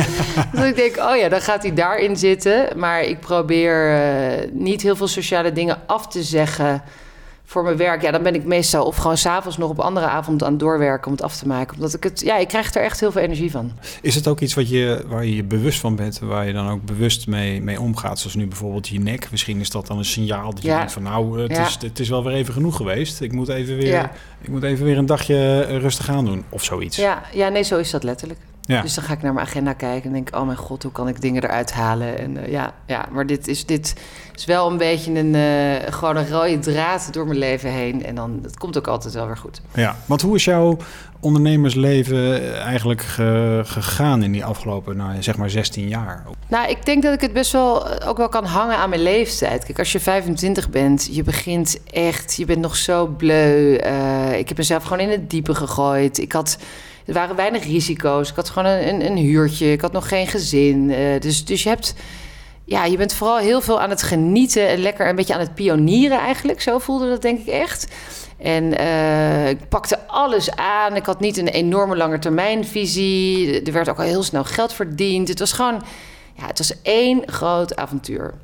dat 0.55 0.65
ik 0.65 0.77
denk, 0.77 0.97
oh 0.97 1.17
ja, 1.17 1.29
dan 1.29 1.41
gaat 1.41 1.63
hij 1.63 1.75
daarin 1.75 2.17
zitten. 2.17 2.79
Maar 2.79 3.03
ik 3.03 3.21
probeer 3.21 3.95
eh, 3.95 4.51
niet 4.53 4.83
heel 4.83 4.97
veel 4.97 5.09
sociale 5.09 5.53
dingen 5.53 5.79
af 5.87 6.09
te 6.09 6.23
zeggen 6.23 6.83
voor 7.45 7.63
mijn 7.63 7.77
werk. 7.77 8.03
Ja, 8.03 8.11
dan 8.11 8.23
ben 8.23 8.35
ik 8.35 8.45
meestal 8.45 8.85
of 8.87 8.97
gewoon 8.97 9.17
s'avonds 9.17 9.57
nog 9.57 9.71
op 9.71 9.79
andere 9.79 10.07
avond 10.07 10.43
aan 10.43 10.51
het 10.51 10.61
doorwerken 10.61 11.07
om 11.07 11.13
het 11.13 11.23
af 11.23 11.37
te 11.37 11.47
maken. 11.47 11.75
Omdat 11.77 11.95
ik 11.95 12.03
het, 12.03 12.21
ja, 12.21 12.37
ik 12.37 12.49
krijg 12.49 12.75
er 12.75 12.83
echt 12.83 13.01
heel 13.01 13.13
veel 13.13 13.23
energie 13.23 13.51
van. 13.51 13.73
Is 14.03 14.15
het 14.15 14.29
ook 14.29 14.41
iets 14.41 14.55
wat 14.55 14.69
je, 14.69 15.05
waar 15.07 15.25
je 15.25 15.37
je 15.37 15.45
bewust 15.45 15.81
van 15.81 15.97
bent, 15.97 16.19
waar 16.19 16.47
je 16.47 16.53
dan 16.53 16.69
ook 16.71 16.83
bewust 16.85 17.27
mee, 17.27 17.63
mee 17.63 17.81
omgaat? 17.81 18.19
Zoals 18.19 18.35
nu 18.37 18.47
bijvoorbeeld 18.47 18.89
je 18.89 19.01
nek. 19.01 19.31
Misschien 19.31 19.61
is 19.61 19.71
dat 19.71 19.87
dan 19.87 19.99
een 19.99 20.05
signaal 20.05 20.51
dat 20.55 20.63
je 20.63 20.69
Ja. 20.69 20.77
denkt 20.77 20.93
van 20.93 21.03
nou, 21.03 21.41
het, 21.43 21.51
Ja. 21.57 21.67
is, 21.67 21.79
het 21.81 21.99
is 21.99 22.09
wel 22.09 22.25
weer 22.25 22.35
even 22.35 22.53
genoeg 22.55 22.77
geweest. 22.77 23.21
Ik 23.21 23.33
moet 23.33 23.49
even 23.49 23.77
weer, 23.77 23.87
Ja. 23.93 24.11
ik 24.41 24.49
moet 24.49 24.63
even 24.63 24.85
weer 24.85 24.99
een 24.99 25.07
dagje 25.07 25.67
eh, 25.69 25.77
rustig 25.79 26.09
aan 26.09 26.25
doen 26.25 26.45
of 26.49 26.65
zoiets. 26.65 26.97
Ja, 26.97 27.23
ja, 27.33 27.49
nee, 27.49 27.63
zo 27.63 27.79
is 27.79 27.91
dat 27.91 28.03
letterlijk. 28.03 28.41
Ja. 28.65 28.83
Dus 28.83 28.95
dan 28.95 29.05
ga 29.05 29.13
ik 29.13 29.23
naar 29.23 29.33
mijn 29.33 29.47
agenda 29.47 29.73
kijken 29.73 30.07
en 30.07 30.13
denk, 30.13 30.37
oh 30.37 30.47
mijn 30.47 30.59
god, 30.59 30.83
hoe 30.83 30.93
kan 30.93 31.09
ik 31.09 31.21
dingen 31.21 31.43
eruit 31.45 31.73
halen? 31.73 32.19
En 32.19 32.37
eh, 32.45 32.51
ja, 32.53 32.73
ja, 32.87 33.07
maar 33.13 33.27
dit 33.27 33.49
is, 33.49 33.67
dit 33.67 33.95
is 34.35 34.45
wel 34.45 34.71
een 34.71 34.77
beetje 34.77 35.13
een, 35.19 35.35
eh, 35.35 35.93
gewoon 35.93 36.17
een 36.17 36.29
rode 36.29 36.59
draad 36.59 37.13
door 37.13 37.27
mijn 37.27 37.39
leven 37.39 37.71
heen. 37.71 38.05
En 38.05 38.15
dan, 38.15 38.39
het 38.43 38.59
komt 38.59 38.79
ook 38.79 38.87
altijd 38.87 39.15
wel 39.15 39.27
weer 39.27 39.37
goed. 39.37 39.61
Ja, 39.75 39.97
want 40.07 40.23
hoe 40.23 40.35
is 40.35 40.45
jouw 40.45 40.77
ondernemersleven 41.21 42.55
eigenlijk 42.61 43.01
ge- 43.03 43.63
gegaan 43.65 44.23
in 44.23 44.33
die 44.33 44.45
afgelopen, 44.45 44.97
nou, 44.97 45.23
zeg 45.23 45.37
maar 45.37 45.51
16 45.51 45.89
jaar? 45.89 46.25
Nou, 46.49 46.69
ik 46.71 46.85
denk 46.85 47.03
dat 47.03 47.15
ik 47.15 47.21
het 47.21 47.33
best 47.33 47.53
wel 47.53 47.89
eh, 47.91 48.09
ook 48.09 48.17
wel 48.17 48.29
kan 48.29 48.45
hangen 48.45 48.77
aan 48.77 48.89
mijn 48.89 49.03
leeftijd. 49.03 49.65
Kijk, 49.65 49.79
als 49.79 49.93
je 49.93 50.01
25 50.01 50.71
bent, 50.71 51.09
je 51.13 51.23
begint 51.23 51.79
echt, 51.93 52.35
je 52.37 52.45
bent 52.45 52.61
nog 52.61 52.77
zo 52.77 53.07
bleu. 53.07 53.75
Eh, 53.77 54.39
ik 54.39 54.49
heb 54.49 54.57
mezelf 54.57 54.83
gewoon 54.83 55.01
in 55.01 55.11
het 55.11 55.31
diepe 55.31 55.55
gegooid. 55.55 56.19
Ik 56.19 56.33
had, 56.33 56.59
er 57.07 57.15
waren 57.15 57.37
weinig 57.37 57.65
risico's. 57.65 58.31
Ik 58.31 58.37
had 58.37 58.51
gewoon 58.51 58.69
een, 58.69 58.89
een, 58.89 59.07
een 59.07 59.17
huurtje. 59.17 59.73
Ik 59.73 59.81
had 59.81 59.93
nog 59.93 60.09
geen 60.09 60.27
gezin. 60.27 60.91
Eh, 60.91 61.21
dus, 61.21 61.45
dus 61.45 61.63
je 61.63 61.69
hebt, 61.69 61.95
ja, 62.65 62.85
je 62.85 62.97
bent 62.97 63.15
vooral 63.15 63.39
heel 63.39 63.61
veel 63.61 63.81
aan 63.81 63.91
het 63.91 64.03
genieten 64.03 64.69
en 64.69 64.79
lekker 64.79 65.09
een 65.09 65.17
beetje 65.17 65.35
aan 65.35 65.41
het 65.41 65.55
pionieren 65.55 66.19
eigenlijk. 66.19 66.61
Zo 66.61 66.79
voelde 66.79 67.09
dat 67.09 67.23
denk 67.23 67.41
ik 67.41 67.47
echt. 67.47 67.89
En 68.39 68.79
eh, 68.79 69.49
ik 69.49 69.69
pakte 69.69 70.07
alles 70.07 70.57
aan. 70.57 70.97
Ik 70.97 71.07
had 71.07 71.21
niet 71.21 71.37
een 71.37 71.49
enorme 71.49 71.97
lange 71.97 72.19
termijnvisie. 72.19 73.63
Er 73.63 73.73
werd 73.73 73.89
ook 73.89 73.99
al 73.99 74.05
heel 74.05 74.23
snel 74.23 74.45
geld 74.45 74.73
verdiend. 74.73 75.29
Het 75.29 75.39
was 75.39 75.53
gewoon, 75.53 75.83
ja, 76.37 76.47
het 76.47 76.59
was 76.59 76.83
één 76.83 77.23
groot 77.27 77.77
avontuur. 77.77 78.35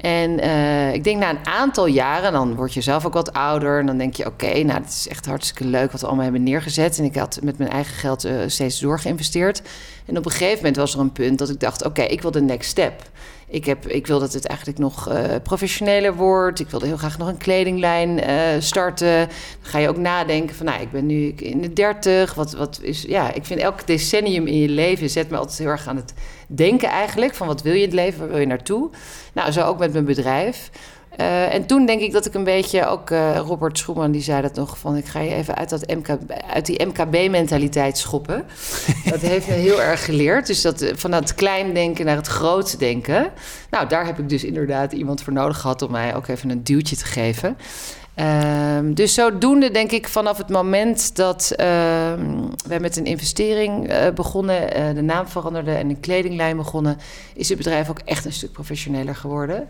En 0.00 0.40
eh, 0.40 0.92
ik 0.92 1.04
denk 1.04 1.18
na 1.18 1.30
een 1.30 1.46
aantal 1.46 1.86
jaren, 1.86 2.32
dan 2.32 2.54
word 2.54 2.74
je 2.74 2.80
zelf 2.80 3.06
ook 3.06 3.12
wat 3.12 3.32
ouder. 3.32 3.78
En 3.78 3.86
dan 3.86 3.98
denk 3.98 4.14
je, 4.14 4.26
oké, 4.26 4.62
nou, 4.62 4.80
het 4.80 4.88
is 4.88 5.08
echt 5.08 5.26
hartstikke 5.26 5.64
leuk 5.64 5.92
wat 5.92 6.00
we 6.00 6.06
allemaal 6.06 6.24
hebben 6.24 6.42
neergezet. 6.42 6.98
En 6.98 7.04
ik 7.04 7.16
had 7.16 7.38
met 7.42 7.58
mijn 7.58 7.70
eigen 7.70 7.94
geld 7.94 8.24
eh, 8.24 8.34
steeds 8.46 8.80
door 8.80 9.00
geïnvesteerd. 9.00 9.62
En 10.06 10.16
op 10.16 10.24
een 10.24 10.30
gegeven 10.30 10.56
moment 10.56 10.76
was 10.76 10.94
er 10.94 11.00
een 11.00 11.12
punt 11.12 11.38
dat 11.38 11.50
ik 11.50 11.60
dacht, 11.60 11.84
oké, 11.84 12.02
ik 12.02 12.22
wil 12.22 12.30
de 12.30 12.40
next 12.40 12.70
step. 12.70 13.02
Ik, 13.50 13.64
heb, 13.64 13.86
ik 13.86 14.06
wil 14.06 14.18
dat 14.18 14.32
het 14.32 14.46
eigenlijk 14.46 14.78
nog 14.78 15.08
eh, 15.08 15.34
professioneler 15.42 16.14
wordt. 16.14 16.60
Ik 16.60 16.68
wilde 16.68 16.86
heel 16.86 16.96
graag 16.96 17.18
nog 17.18 17.28
een 17.28 17.36
kledinglijn 17.36 18.20
eh, 18.20 18.36
starten. 18.58 19.18
Dan 19.26 19.70
ga 19.70 19.78
je 19.78 19.88
ook 19.88 19.96
nadenken 19.96 20.56
van, 20.56 20.66
nou, 20.66 20.80
ik 20.80 20.90
ben 20.90 21.06
nu 21.06 21.28
in 21.28 21.60
de 21.60 21.72
dertig. 21.72 22.34
Wat, 22.34 22.52
wat 22.52 22.78
is, 22.82 23.02
ja, 23.02 23.32
ik 23.32 23.44
vind 23.44 23.60
elk 23.60 23.86
decennium 23.86 24.46
in 24.46 24.58
je 24.58 24.68
leven 24.68 25.10
zet 25.10 25.30
me 25.30 25.36
altijd 25.36 25.58
heel 25.58 25.68
erg 25.68 25.88
aan 25.88 25.96
het 25.96 26.14
denken 26.46 26.88
eigenlijk. 26.88 27.34
Van 27.34 27.46
wat 27.46 27.62
wil 27.62 27.72
je 27.72 27.78
in 27.78 27.84
het 27.84 27.94
leven, 27.94 28.18
waar 28.18 28.28
wil 28.28 28.38
je 28.38 28.46
naartoe? 28.46 28.90
Nou, 29.32 29.50
zo 29.50 29.62
ook 29.62 29.78
met 29.78 29.92
mijn 29.92 30.04
bedrijf. 30.04 30.70
Eh, 31.18 31.54
en 31.54 31.66
toen 31.66 31.86
denk 31.86 32.00
ik 32.00 32.12
dat 32.12 32.26
ik 32.26 32.34
een 32.34 32.44
beetje 32.44 32.86
ook 32.86 33.10
eh, 33.10 33.36
Robert 33.36 33.78
Schoeman 33.78 34.10
die 34.10 34.22
zei 34.22 34.42
dat 34.42 34.54
nog 34.54 34.78
van 34.78 34.96
ik 34.96 35.06
ga 35.06 35.20
je 35.20 35.34
even 35.34 35.54
uit, 35.54 35.68
dat 35.68 35.86
MK, 35.86 36.08
uit 36.50 36.66
die 36.66 36.86
MKB-mentaliteit 36.86 37.98
schoppen. 37.98 38.44
dat 39.10 39.20
heeft 39.20 39.48
me 39.48 39.54
heel 39.54 39.82
erg 39.82 40.04
geleerd. 40.04 40.46
Dus 40.46 40.62
dat, 40.62 40.80
eh, 40.80 40.96
van 40.96 41.10
dat 41.10 41.34
klein 41.34 41.74
denken 41.74 42.04
naar 42.04 42.16
het 42.16 42.26
groot 42.26 42.78
denken. 42.78 43.30
Nou, 43.70 43.88
daar 43.88 44.06
heb 44.06 44.18
ik 44.18 44.28
dus 44.28 44.44
inderdaad 44.44 44.92
iemand 44.92 45.22
voor 45.22 45.32
nodig 45.32 45.58
gehad 45.58 45.82
om 45.82 45.90
mij 45.90 46.14
ook 46.14 46.28
even 46.28 46.50
een 46.50 46.64
duwtje 46.64 46.96
te 46.96 47.04
geven. 47.04 47.56
Ehm, 48.18 48.92
dus 48.92 49.14
zodoende 49.14 49.70
denk 49.70 49.90
ik 49.90 50.08
vanaf 50.08 50.38
het 50.38 50.48
moment 50.48 51.16
dat 51.16 51.52
ehm 51.56 52.48
wij 52.66 52.80
met 52.80 52.96
een 52.96 53.04
investering 53.04 53.88
eh, 53.88 54.10
begonnen, 54.14 54.74
eh, 54.74 54.94
de 54.94 55.02
naam 55.02 55.26
veranderde 55.26 55.70
en 55.70 55.88
een 55.88 56.00
kledinglijn 56.00 56.56
begonnen, 56.56 56.98
is 57.34 57.48
het 57.48 57.58
bedrijf 57.58 57.90
ook 57.90 58.00
echt 58.04 58.24
een 58.24 58.32
stuk 58.32 58.52
professioneler 58.52 59.16
geworden. 59.16 59.68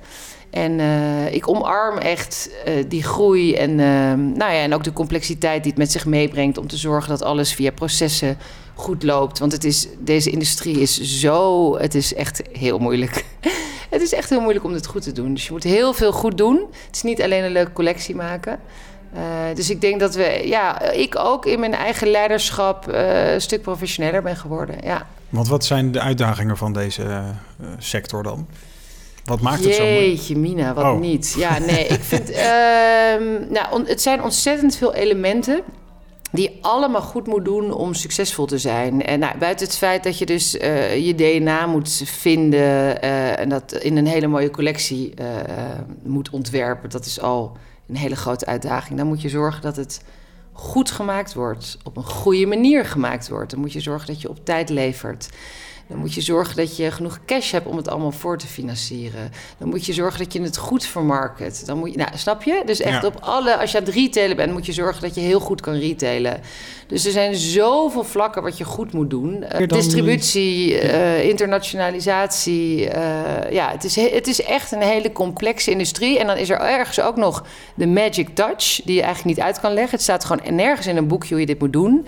En 0.50 0.80
eh, 0.80 1.34
ik 1.34 1.48
omarm 1.48 1.98
echt 1.98 2.50
die 2.88 3.02
groei 3.02 3.54
en, 3.54 3.70
ehm, 3.70 4.32
nou 4.32 4.52
ja, 4.52 4.60
en 4.62 4.74
ook 4.74 4.84
de 4.84 4.92
complexiteit 4.92 5.62
die 5.62 5.72
het 5.72 5.80
met 5.80 5.92
zich 5.92 6.06
meebrengt 6.06 6.58
om 6.58 6.66
te 6.66 6.76
zorgen 6.76 7.08
dat 7.08 7.22
alles 7.22 7.54
via 7.54 7.70
processen 7.70 8.38
goed 8.74 9.02
loopt. 9.02 9.38
Want 9.38 9.52
het 9.52 9.64
is, 9.64 9.88
deze 9.98 10.30
industrie 10.30 10.80
is 10.80 11.00
zo, 11.00 11.76
het 11.78 11.94
is 11.94 12.14
echt 12.14 12.42
heel 12.52 12.78
moeilijk. 12.78 13.24
het 13.88 14.02
is 14.02 14.12
echt 14.12 14.30
heel 14.30 14.40
moeilijk 14.40 14.64
om 14.64 14.72
dit 14.72 14.86
goed 14.86 15.02
te 15.02 15.12
doen. 15.12 15.34
Dus 15.34 15.46
je 15.46 15.52
moet 15.52 15.62
heel 15.64 15.92
veel 15.92 16.12
goed 16.12 16.38
doen. 16.38 16.56
Het 16.86 16.96
is 16.96 17.02
niet 17.02 17.22
alleen 17.22 17.44
een 17.44 17.52
leuke 17.52 17.72
collectie 17.72 18.14
maken. 18.14 18.60
Eh, 19.14 19.20
dus 19.54 19.70
ik 19.70 19.80
denk 19.80 20.00
dat 20.00 20.14
we, 20.14 20.42
ja, 20.44 20.80
ik 20.90 21.16
ook 21.18 21.46
in 21.46 21.60
mijn 21.60 21.74
eigen 21.74 22.08
leiderschap 22.08 22.88
eh, 22.88 23.32
een 23.32 23.40
stuk 23.40 23.62
professioneler 23.62 24.22
ben 24.22 24.36
geworden. 24.36 24.76
Ja. 24.82 25.06
Want 25.28 25.48
wat 25.48 25.64
zijn 25.64 25.92
de 25.92 26.00
uitdagingen 26.00 26.56
van 26.56 26.72
deze 26.72 27.02
eh, 27.02 27.24
sector 27.78 28.22
dan? 28.22 28.46
Wat 29.24 29.40
maakt 29.40 29.64
het 29.64 29.74
zo 29.74 29.82
moeilijk? 29.84 30.06
Jeetje, 30.06 30.36
Mina, 30.36 30.74
wat 30.74 30.84
Oh. 30.84 31.00
niet. 31.00 31.34
Ja, 31.36 31.58
nee, 31.58 31.86
ik 31.86 32.00
vind... 32.02 32.30
ehm, 32.32 33.22
nou, 33.52 33.66
on- 33.72 33.86
het 33.86 34.02
zijn 34.02 34.22
ontzettend 34.22 34.76
veel 34.76 34.94
elementen 34.94 35.60
die 36.31 36.58
allemaal 36.61 37.03
goed 37.03 37.27
moet 37.27 37.44
doen 37.44 37.73
om 37.73 37.94
succesvol 37.94 38.47
te 38.47 38.58
zijn. 38.58 39.05
En 39.05 39.19
nou, 39.19 39.39
buiten 39.39 39.67
het 39.67 39.77
feit 39.77 40.03
dat 40.03 40.19
je 40.19 40.27
dus 40.27 40.56
eh, 40.56 41.06
je 41.06 41.15
DNA 41.15 41.67
moet 41.67 42.03
vinden... 42.05 43.03
eh, 43.03 43.39
en 43.39 43.49
dat 43.49 43.73
in 43.73 43.97
een 43.97 44.06
hele 44.06 44.27
mooie 44.27 44.51
collectie 44.51 45.15
eh, 45.15 45.27
moet 46.03 46.31
ontwerpen... 46.31 46.91
dat 46.91 47.05
is 47.05 47.20
al 47.20 47.56
een 47.89 47.97
hele 47.97 48.17
grote 48.17 48.47
uitdaging. 48.47 48.99
Dan 48.99 49.06
moet 49.06 49.23
je 49.23 49.29
zorgen 49.29 49.63
dat 49.63 49.77
het 49.77 50.03
goed 50.53 50.91
gemaakt 50.91 51.35
wordt. 51.35 51.79
Op 51.82 51.97
een 51.97 52.05
goede 52.05 52.47
manier 52.47 52.85
gemaakt 52.85 53.29
wordt. 53.29 53.51
Dan 53.51 53.61
moet 53.61 53.73
je 53.73 53.81
zorgen 53.81 54.06
dat 54.06 54.20
je 54.20 54.29
op 54.29 54.44
tijd 54.44 54.69
levert. 54.69 55.29
Dan 55.88 55.98
moet 55.98 56.14
je 56.14 56.20
zorgen 56.20 56.56
dat 56.56 56.76
je 56.76 56.90
genoeg 56.90 57.18
cash 57.26 57.50
hebt 57.52 57.66
om 57.66 57.76
het 57.76 57.88
allemaal 57.88 58.10
voor 58.12 58.38
te 58.38 58.46
financieren. 58.46 59.32
Dan 59.58 59.68
moet 59.68 59.86
je 59.86 59.92
zorgen 59.92 60.18
dat 60.18 60.32
je 60.32 60.40
het 60.42 60.56
goed 60.56 60.84
vermarket. 60.86 61.62
Dan 61.66 61.78
moet 61.78 61.90
je, 61.92 61.96
nou, 61.98 62.10
snap 62.14 62.42
je? 62.42 62.62
Dus 62.66 62.80
echt 62.80 63.02
Ja. 63.02 63.08
op 63.08 63.16
alle, 63.20 63.56
als 63.58 63.70
je 63.72 63.78
aan 63.78 63.84
het 63.84 63.94
retailen 63.94 64.36
bent, 64.36 64.52
moet 64.52 64.66
je 64.66 64.72
zorgen 64.72 65.02
dat 65.02 65.14
je 65.14 65.20
heel 65.20 65.40
goed 65.40 65.60
kan 65.60 65.74
retailen. 65.74 66.40
Dus 66.86 67.04
er 67.06 67.12
zijn 67.12 67.34
zoveel 67.34 68.04
vlakken 68.04 68.42
wat 68.42 68.58
je 68.58 68.64
goed 68.64 68.92
moet 68.92 69.10
doen. 69.10 69.42
Eh, 69.42 69.68
distributie, 69.68 70.78
eh, 70.78 71.24
internationalisatie. 71.28 72.88
eh, 72.88 73.52
ja, 73.52 73.70
het 73.70 73.84
is, 73.84 73.96
he- 73.96 74.10
het 74.14 74.26
is 74.26 74.42
echt 74.42 74.72
een 74.72 74.82
hele 74.82 75.12
complexe 75.12 75.70
industrie. 75.70 76.18
En 76.18 76.26
dan 76.26 76.36
is 76.36 76.50
er 76.50 76.60
ergens 76.60 77.00
ook 77.00 77.16
nog 77.16 77.44
de 77.74 77.86
magic 77.86 78.28
touch, 78.34 78.80
die 78.84 78.94
je 78.94 79.02
eigenlijk 79.02 79.36
niet 79.36 79.46
uit 79.46 79.60
kan 79.60 79.72
leggen. 79.72 79.92
Het 79.92 80.02
staat 80.02 80.24
gewoon 80.24 80.54
nergens 80.54 80.86
in 80.86 80.96
een 80.96 81.08
boekje 81.08 81.30
hoe 81.30 81.40
je 81.40 81.46
dit 81.46 81.58
moet 81.60 81.72
doen. 81.72 82.06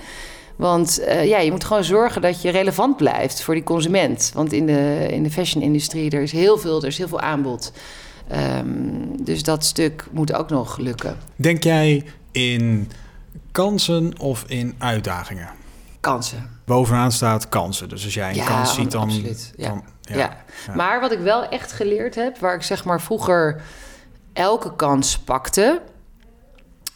Want 0.61 0.99
eh, 0.99 1.27
ja, 1.27 1.39
je 1.39 1.51
moet 1.51 1.65
gewoon 1.65 1.85
zorgen 1.85 2.23
dat 2.23 2.43
je 2.43 2.51
relevant 2.51 2.97
blijft 2.97 3.43
voor 3.43 3.55
die 3.55 3.63
consument. 3.63 4.31
Want 4.35 4.53
in 4.53 4.67
de, 4.67 5.07
in 5.11 5.23
de 5.23 5.31
fashion-industrie 5.31 6.11
er 6.11 6.23
is 6.23 6.33
heel 6.33 6.59
veel, 6.59 6.81
er 6.81 6.87
is 6.87 6.99
heel 6.99 7.09
veel 7.09 7.21
aanbod. 7.21 7.73
Ehm, 8.29 8.67
dus 9.21 9.43
dat 9.43 9.65
stuk 9.65 10.07
moet 10.11 10.33
ook 10.33 10.51
nog 10.51 10.79
lukken. 10.79 11.17
Denk 11.37 11.63
jij 11.63 12.05
in 12.33 12.91
kansen 13.53 14.19
of 14.19 14.45
in 14.47 14.75
uitdagingen? 14.79 15.49
Kansen. 16.01 16.51
Bovenaan 16.65 17.13
staat 17.13 17.49
kansen. 17.49 17.89
Dus 17.89 18.05
als 18.05 18.15
jij 18.15 18.31
een 18.31 18.37
Ja, 18.37 18.47
kans 18.47 18.75
ziet, 18.75 18.91
dan... 18.91 19.03
absoluut. 19.03 19.53
Ja. 19.57 19.69
dan 19.69 19.83
Ja. 20.01 20.17
Ja. 20.17 20.75
Maar 20.75 21.01
wat 21.01 21.13
ik 21.13 21.19
wel 21.19 21.49
echt 21.49 21.73
geleerd 21.73 22.15
heb, 22.15 22.39
waar 22.39 22.55
ik 22.55 22.63
zeg 22.63 22.85
maar 22.85 23.01
vroeger 23.01 23.63
elke 24.33 24.77
kans 24.77 25.19
pakte, 25.19 25.83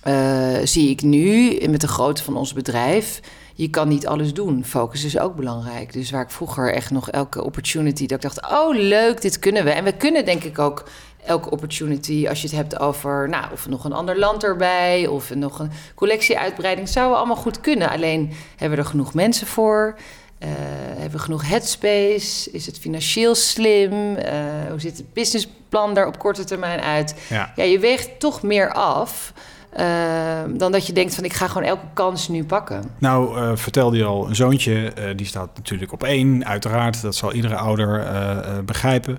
eh, 0.04 0.56
zie 0.64 0.90
ik 0.90 1.02
nu 1.02 1.58
met 1.68 1.80
de 1.80 1.88
grootte 1.88 2.22
van 2.22 2.36
ons 2.36 2.52
bedrijf. 2.52 3.20
Je 3.54 3.70
kan 3.70 3.88
niet 3.88 4.06
alles 4.06 4.34
doen. 4.34 4.64
Focus 4.64 5.04
is 5.04 5.18
ook 5.18 5.36
belangrijk. 5.36 5.92
Dus 5.92 6.10
waar 6.10 6.22
ik 6.22 6.30
vroeger 6.30 6.72
echt 6.72 6.90
nog 6.90 7.10
elke 7.10 7.44
opportunity 7.44 8.06
dat 8.06 8.24
ik 8.24 8.30
dacht, 8.32 8.52
oh 8.52 8.74
leuk, 8.76 9.22
dit 9.22 9.38
kunnen 9.38 9.64
we. 9.64 9.70
En 9.70 9.84
we 9.84 9.92
kunnen 9.92 10.24
denk 10.24 10.44
ik 10.44 10.58
ook 10.58 10.84
elke 11.26 11.50
opportunity 11.50 12.26
als 12.28 12.40
je 12.40 12.46
het 12.46 12.56
hebt 12.56 12.78
over, 12.78 13.28
nou, 13.28 13.44
of 13.52 13.68
nog 13.68 13.84
een 13.84 13.92
ander 13.92 14.18
land 14.18 14.44
erbij, 14.44 15.06
of 15.06 15.34
nog 15.34 15.58
een 15.58 15.70
collectieuitbreiding, 15.94 16.88
zouden 16.88 17.14
we 17.14 17.18
allemaal 17.18 17.42
goed 17.42 17.60
kunnen. 17.60 17.90
Alleen 17.90 18.32
hebben 18.56 18.78
we 18.78 18.84
er 18.84 18.90
genoeg 18.90 19.14
mensen 19.14 19.46
voor. 19.46 19.94
Eh, 20.38 20.48
hebben 20.88 21.18
we 21.18 21.18
genoeg 21.18 21.48
headspace? 21.48 22.50
Is 22.50 22.66
het 22.66 22.78
financieel 22.78 23.34
slim? 23.34 24.16
Eh, 24.16 24.34
hoe 24.68 24.80
ziet 24.80 24.96
het 24.96 25.12
businessplan 25.12 25.94
daar 25.94 26.06
op 26.06 26.18
korte 26.18 26.44
termijn 26.44 26.80
uit? 26.80 27.14
Ja. 27.28 27.52
Ja, 27.56 27.64
je 27.64 27.78
weegt 27.78 28.20
toch 28.20 28.42
meer 28.42 28.72
af 28.72 29.32
eh, 29.74 30.42
dan 30.48 30.72
dat 30.72 30.86
je 30.86 30.92
denkt 30.92 31.14
van 31.14 31.24
ik 31.24 31.32
ga 31.32 31.48
gewoon 31.48 31.68
elke 31.68 31.86
kans 31.94 32.28
nu 32.28 32.44
pakken. 32.44 32.84
Nou, 32.98 33.38
eh, 33.38 33.50
vertelde 33.54 33.96
je 33.96 34.04
al, 34.04 34.28
een 34.28 34.36
zoontje, 34.36 34.92
eh, 34.92 35.16
die 35.16 35.26
staat 35.26 35.50
natuurlijk 35.56 35.92
op 35.92 36.02
één, 36.02 36.46
uiteraard. 36.46 37.02
Dat 37.02 37.14
zal 37.14 37.32
iedere 37.32 37.56
ouder 37.56 38.00
eh, 38.00 38.58
begrijpen. 38.64 39.18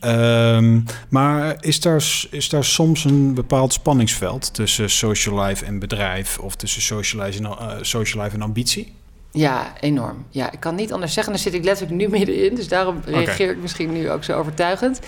Ehm, 0.00 0.80
maar 1.08 1.56
is 1.60 1.80
daar, 1.80 2.04
is 2.30 2.48
daar 2.48 2.64
soms 2.64 3.04
een 3.04 3.34
bepaald 3.34 3.72
spanningsveld 3.72 4.54
tussen 4.54 4.90
social 4.90 5.42
life 5.42 5.64
en 5.64 5.78
bedrijf... 5.78 6.38
of 6.38 6.56
tussen 6.56 6.82
social 6.82 7.24
life 7.24 7.44
en, 7.44 7.86
social 7.86 8.22
life 8.22 8.36
en 8.36 8.42
ambitie? 8.42 8.92
Ja, 9.30 9.72
enorm. 9.80 10.24
Ja, 10.30 10.52
ik 10.52 10.60
kan 10.60 10.74
niet 10.74 10.92
anders 10.92 11.12
zeggen. 11.12 11.32
Daar 11.32 11.42
zit 11.42 11.54
ik 11.54 11.64
letterlijk 11.64 11.96
nu 11.96 12.08
middenin. 12.08 12.54
Dus 12.54 12.68
daarom 12.68 13.00
reageer 13.04 13.50
ik 13.50 13.62
misschien 13.62 13.92
nu 13.92 14.10
ook 14.10 14.24
zo 14.24 14.38
overtuigend. 14.38 15.00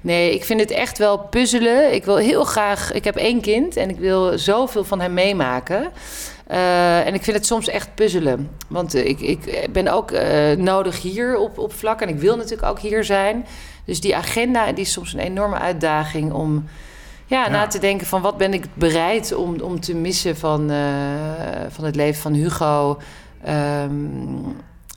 Nee, 0.00 0.34
ik 0.34 0.44
vind 0.44 0.60
het 0.60 0.70
echt 0.70 0.98
wel 0.98 1.18
puzzelen. 1.18 1.94
Ik 1.94 2.04
wil 2.04 2.16
heel 2.16 2.44
graag... 2.44 2.92
Ik 2.92 3.04
heb 3.04 3.16
één 3.16 3.40
kind 3.40 3.76
en 3.76 3.90
ik 3.90 3.98
wil 3.98 4.38
zoveel 4.38 4.84
van 4.84 5.00
hem 5.00 5.14
meemaken. 5.14 5.90
Eh, 6.46 7.06
en 7.06 7.14
ik 7.14 7.22
vind 7.22 7.36
het 7.36 7.46
soms 7.46 7.68
echt 7.68 7.94
puzzelen. 7.94 8.50
Want 8.68 8.94
eh, 8.94 9.06
ik, 9.06 9.20
ik 9.20 9.68
ben 9.72 9.88
ook 9.88 10.10
eh, 10.10 10.56
nodig 10.56 11.02
hier 11.02 11.36
op, 11.36 11.58
op 11.58 11.72
vlak. 11.72 12.00
En 12.00 12.08
ik 12.08 12.18
wil 12.18 12.36
natuurlijk 12.36 12.68
ook 12.68 12.78
hier 12.78 13.04
zijn. 13.04 13.46
Dus 13.84 14.00
die 14.00 14.16
agenda 14.16 14.72
die 14.72 14.84
is 14.84 14.92
soms 14.92 15.12
een 15.12 15.20
enorme 15.20 15.58
uitdaging 15.58 16.32
om... 16.32 16.64
Ja, 17.26 17.44
Ja. 17.44 17.50
na 17.50 17.66
te 17.66 17.78
denken 17.78 18.06
van 18.06 18.22
wat 18.22 18.36
ben 18.36 18.52
ik 18.54 18.64
bereid 18.74 19.34
om, 19.34 19.60
om 19.60 19.80
te 19.80 19.94
missen 19.94 20.36
van, 20.36 20.70
eh, 20.70 20.78
van 21.68 21.84
het 21.84 21.96
leven 21.96 22.22
van 22.22 22.32
Hugo. 22.32 22.98
Ehm, 23.44 23.90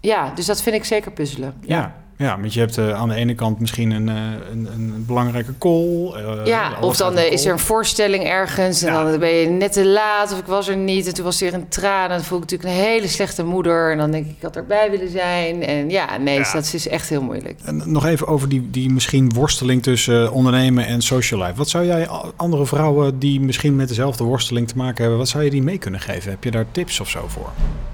ja, 0.01 0.31
dus 0.35 0.45
dat 0.45 0.61
vind 0.61 0.75
ik 0.75 0.85
zeker 0.85 1.11
puzzelen. 1.11 1.53
Ja, 1.61 1.75
ja 1.77 1.93
want 2.39 2.53
je 2.53 2.59
hebt 2.59 2.77
eh, 2.77 2.93
aan 2.93 3.09
de 3.09 3.15
ene 3.15 3.35
kant 3.35 3.59
misschien 3.59 3.91
een, 3.91 4.09
eh, 4.09 4.15
een, 4.51 4.67
een 4.75 5.03
belangrijke 5.07 5.53
call. 5.59 6.11
eh, 6.13 6.45
Ja, 6.45 6.71
of 6.81 6.97
dan 6.97 7.17
is 7.17 7.45
er 7.45 7.51
een 7.51 7.59
voorstelling 7.59 8.23
ergens 8.23 8.81
en 8.81 8.93
Ja. 8.93 9.03
dan 9.03 9.19
ben 9.19 9.29
je 9.29 9.47
net 9.47 9.73
te 9.73 9.85
laat 9.85 10.31
of 10.33 10.39
ik 10.39 10.45
was 10.45 10.67
er 10.67 10.77
niet 10.77 11.07
en 11.07 11.13
toen 11.13 11.23
was 11.25 11.41
er 11.41 11.51
weer 11.51 11.59
een 11.59 11.67
traan 11.69 12.03
en 12.09 12.15
dan 12.15 12.23
voel 12.25 12.37
ik 12.37 12.43
natuurlijk 12.49 12.69
een 12.79 12.85
hele 12.85 13.07
slechte 13.07 13.43
moeder 13.43 13.91
en 13.91 13.97
dan 13.97 14.11
denk 14.11 14.25
ik 14.25 14.31
ik 14.31 14.41
had 14.41 14.55
erbij 14.55 14.91
willen 14.91 15.09
zijn 15.09 15.63
en 15.63 15.89
ja, 15.89 16.17
nee, 16.17 16.33
Ja. 16.33 16.39
dus 16.41 16.51
dat 16.51 16.73
is 16.73 16.87
echt 16.87 17.09
heel 17.09 17.21
moeilijk. 17.21 17.59
En 17.65 17.81
nog 17.85 18.05
even 18.05 18.27
over 18.27 18.49
die, 18.49 18.67
die 18.71 18.89
misschien 18.89 19.33
worsteling 19.33 19.83
tussen 19.83 20.31
ondernemen 20.31 20.85
en 20.85 21.01
social 21.01 21.41
life. 21.41 21.55
Wat 21.55 21.69
zou 21.69 21.85
jij 21.85 22.07
andere 22.35 22.65
vrouwen 22.65 23.19
die 23.19 23.39
misschien 23.39 23.75
met 23.75 23.87
dezelfde 23.87 24.23
worsteling 24.23 24.67
te 24.67 24.77
maken 24.77 24.99
hebben, 25.01 25.17
wat 25.17 25.27
zou 25.29 25.43
je 25.43 25.49
die 25.49 25.63
mee 25.63 25.77
kunnen 25.77 25.99
geven? 25.99 26.31
Heb 26.31 26.43
je 26.43 26.51
daar 26.51 26.65
tips 26.71 26.99
of 26.99 27.09
zo 27.09 27.23
voor? 27.27 27.49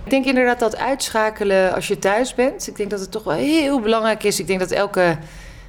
Ik 0.07 0.13
denk 0.13 0.25
inderdaad 0.25 0.59
dat 0.59 0.77
uitschakelen 0.77 1.73
als 1.73 1.87
je 1.87 1.99
thuis 1.99 2.33
bent. 2.33 2.67
Ik 2.67 2.75
denk 2.75 2.89
dat 2.89 2.99
het 2.99 3.11
toch 3.11 3.23
wel 3.23 3.33
heel 3.33 3.79
belangrijk 3.79 4.23
is. 4.23 4.39
Ik 4.39 4.47
denk 4.47 4.59
dat 4.59 4.71
elke 4.71 5.17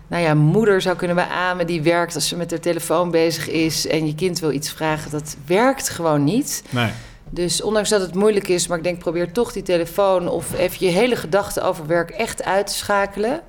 nou 0.06 0.22
ja, 0.22 0.34
moeder 0.34 0.80
zou 0.80 0.96
kunnen 0.96 1.16
beamen 1.16 1.66
die 1.66 1.82
werkt 1.82 2.14
als 2.14 2.28
ze 2.28 2.36
met 2.36 2.50
haar 2.50 2.60
telefoon 2.60 3.10
bezig 3.10 3.48
is 3.48 3.86
en 3.86 4.06
je 4.06 4.14
kind 4.14 4.38
wil 4.38 4.52
iets 4.52 4.70
vragen. 4.70 5.10
Dat 5.10 5.36
werkt 5.46 5.88
gewoon 5.88 6.24
niet. 6.24 6.62
Nee. 6.70 6.90
Dus 7.30 7.62
ondanks 7.62 7.88
dat 7.88 8.00
het 8.00 8.14
moeilijk 8.14 8.48
is, 8.48 8.66
maar 8.66 8.78
ik 8.78 8.84
denk 8.84 8.98
probeer 8.98 9.32
toch 9.32 9.52
die 9.52 9.62
telefoon 9.62 10.28
of 10.28 10.58
even 10.58 10.86
je 10.86 10.92
hele 10.92 11.16
gedachten 11.16 11.62
over 11.62 11.86
werk 11.86 12.10
echt 12.10 12.44
uit 12.44 12.66
te 12.66 12.74
schakelen. 12.74 13.40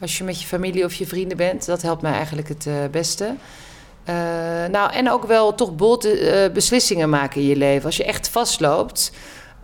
Als 0.00 0.18
je 0.18 0.24
met 0.24 0.40
je 0.40 0.46
familie 0.46 0.84
of 0.84 0.94
je 0.94 1.06
vrienden 1.06 1.36
bent, 1.36 1.66
dat 1.66 1.82
helpt 1.82 2.02
mij 2.02 2.12
eigenlijk 2.12 2.48
het 2.48 2.66
eh, 2.66 2.74
beste. 2.90 3.34
Eh, 4.04 4.14
nou, 4.70 4.92
en 4.92 5.10
ook 5.10 5.26
wel 5.26 5.54
toch 5.54 5.76
bold 5.76 6.04
eh, 6.04 6.50
beslissingen 6.52 7.10
maken 7.10 7.40
in 7.40 7.46
je 7.46 7.56
leven. 7.56 7.84
Als 7.86 7.96
je 7.96 8.04
echt 8.04 8.28
vastloopt, 8.28 9.12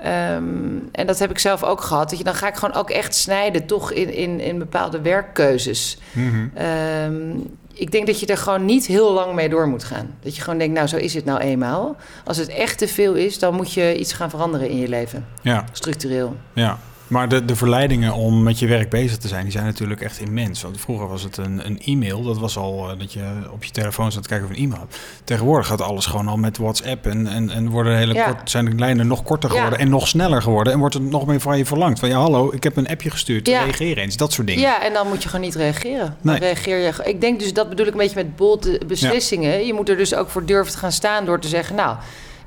ehm, 0.02 0.78
en 0.92 1.06
dat 1.06 1.18
heb 1.18 1.30
ik 1.30 1.38
zelf 1.38 1.62
ook 1.64 1.80
gehad, 1.80 2.08
dat 2.10 2.18
je, 2.18 2.24
dan 2.24 2.34
ga 2.34 2.48
ik 2.48 2.54
gewoon 2.54 2.74
ook 2.74 2.90
echt 2.90 3.14
snijden, 3.14 3.66
toch 3.66 3.92
in, 3.92 4.14
in, 4.14 4.40
in 4.40 4.58
bepaalde 4.58 5.00
werkkeuzes. 5.00 5.98
Mhm. 6.12 6.48
Ehm, 6.54 7.38
ik 7.74 7.90
denk 7.90 8.06
dat 8.06 8.20
je 8.20 8.26
er 8.26 8.36
gewoon 8.36 8.64
niet 8.64 8.86
heel 8.86 9.12
lang 9.12 9.34
mee 9.34 9.48
door 9.48 9.68
moet 9.68 9.84
gaan. 9.84 10.14
Dat 10.22 10.36
je 10.36 10.42
gewoon 10.42 10.58
denkt, 10.58 10.74
nou, 10.74 10.86
zo 10.86 10.96
is 10.96 11.14
het 11.14 11.24
nou 11.24 11.40
eenmaal. 11.40 11.96
Als 12.24 12.36
het 12.36 12.48
echt 12.48 12.78
te 12.78 12.88
veel 12.88 13.14
is, 13.14 13.38
dan 13.38 13.54
moet 13.54 13.72
je 13.72 13.98
iets 13.98 14.12
gaan 14.12 14.30
veranderen 14.30 14.68
in 14.68 14.76
je 14.76 14.88
leven. 14.88 15.26
Ja, 15.42 15.64
Structureel. 15.72 16.36
ja. 16.52 16.78
Maar 17.10 17.28
de, 17.28 17.44
de 17.44 17.56
verleidingen 17.56 18.12
om 18.14 18.42
met 18.42 18.58
je 18.58 18.66
werk 18.66 18.90
bezig 18.90 19.16
te 19.16 19.28
zijn, 19.28 19.42
die 19.42 19.52
zijn 19.52 19.64
natuurlijk 19.64 20.00
echt 20.00 20.20
immens. 20.20 20.62
Want 20.62 20.80
vroeger 20.80 21.08
was 21.08 21.22
het 21.22 21.36
een, 21.36 21.66
een 21.66 21.80
e-mail. 21.84 22.22
Dat 22.22 22.38
was 22.38 22.56
al 22.56 22.90
eh, 22.90 22.98
dat 22.98 23.12
je 23.12 23.22
op 23.52 23.64
je 23.64 23.70
telefoon 23.70 24.12
zat 24.12 24.22
te 24.22 24.28
kijken 24.28 24.48
of 24.50 24.56
een 24.56 24.62
e-mail. 24.62 24.86
Tegenwoordig 25.24 25.66
gaat 25.66 25.80
alles 25.80 26.06
gewoon 26.06 26.28
al 26.28 26.36
met 26.36 26.58
WhatsApp. 26.58 27.06
En, 27.06 27.26
en, 27.26 27.50
en 27.50 27.68
worden 27.68 27.96
hele 27.96 28.14
Ja. 28.14 28.24
kort, 28.32 28.50
zijn 28.50 28.64
de 28.64 28.74
lijnen 28.74 29.06
nog 29.06 29.22
korter 29.22 29.50
Ja. 29.50 29.56
geworden 29.56 29.78
en 29.78 29.88
nog 29.88 30.08
sneller 30.08 30.42
geworden. 30.42 30.72
En 30.72 30.78
wordt 30.78 30.94
er 30.94 31.00
nog 31.00 31.26
meer 31.26 31.40
van 31.40 31.58
je 31.58 31.64
verlangd. 31.66 31.98
Van 31.98 32.08
ja, 32.08 32.18
hallo, 32.18 32.52
ik 32.52 32.62
heb 32.62 32.76
een 32.76 32.88
appje 32.88 33.10
gestuurd. 33.10 33.46
Ja. 33.46 33.62
Reageer 33.62 33.98
eens. 33.98 34.16
Dat 34.16 34.32
soort 34.32 34.46
dingen. 34.46 34.62
Ja, 34.62 34.82
en 34.82 34.92
dan 34.92 35.08
moet 35.08 35.22
je 35.22 35.28
gewoon 35.28 35.44
niet 35.44 35.54
reageren. 35.54 36.16
Dan 36.22 36.32
Nee. 36.32 36.38
reageer 36.38 36.76
je. 36.78 36.92
Ik 37.04 37.20
denk 37.20 37.40
dus, 37.40 37.52
dat 37.52 37.68
bedoel 37.68 37.86
ik 37.86 37.92
een 37.92 37.98
beetje 37.98 38.16
met 38.24 38.36
bold 38.36 38.66
eh, 38.78 38.86
beslissingen. 38.86 39.66
Je 39.66 39.74
moet 39.74 39.88
er 39.88 39.96
dus 39.96 40.14
ook 40.14 40.28
voor 40.30 40.44
durven 40.44 40.72
te 40.72 40.78
gaan 40.78 40.92
staan 40.92 41.24
door 41.24 41.40
te 41.40 41.48
zeggen, 41.48 41.76
nou... 41.76 41.96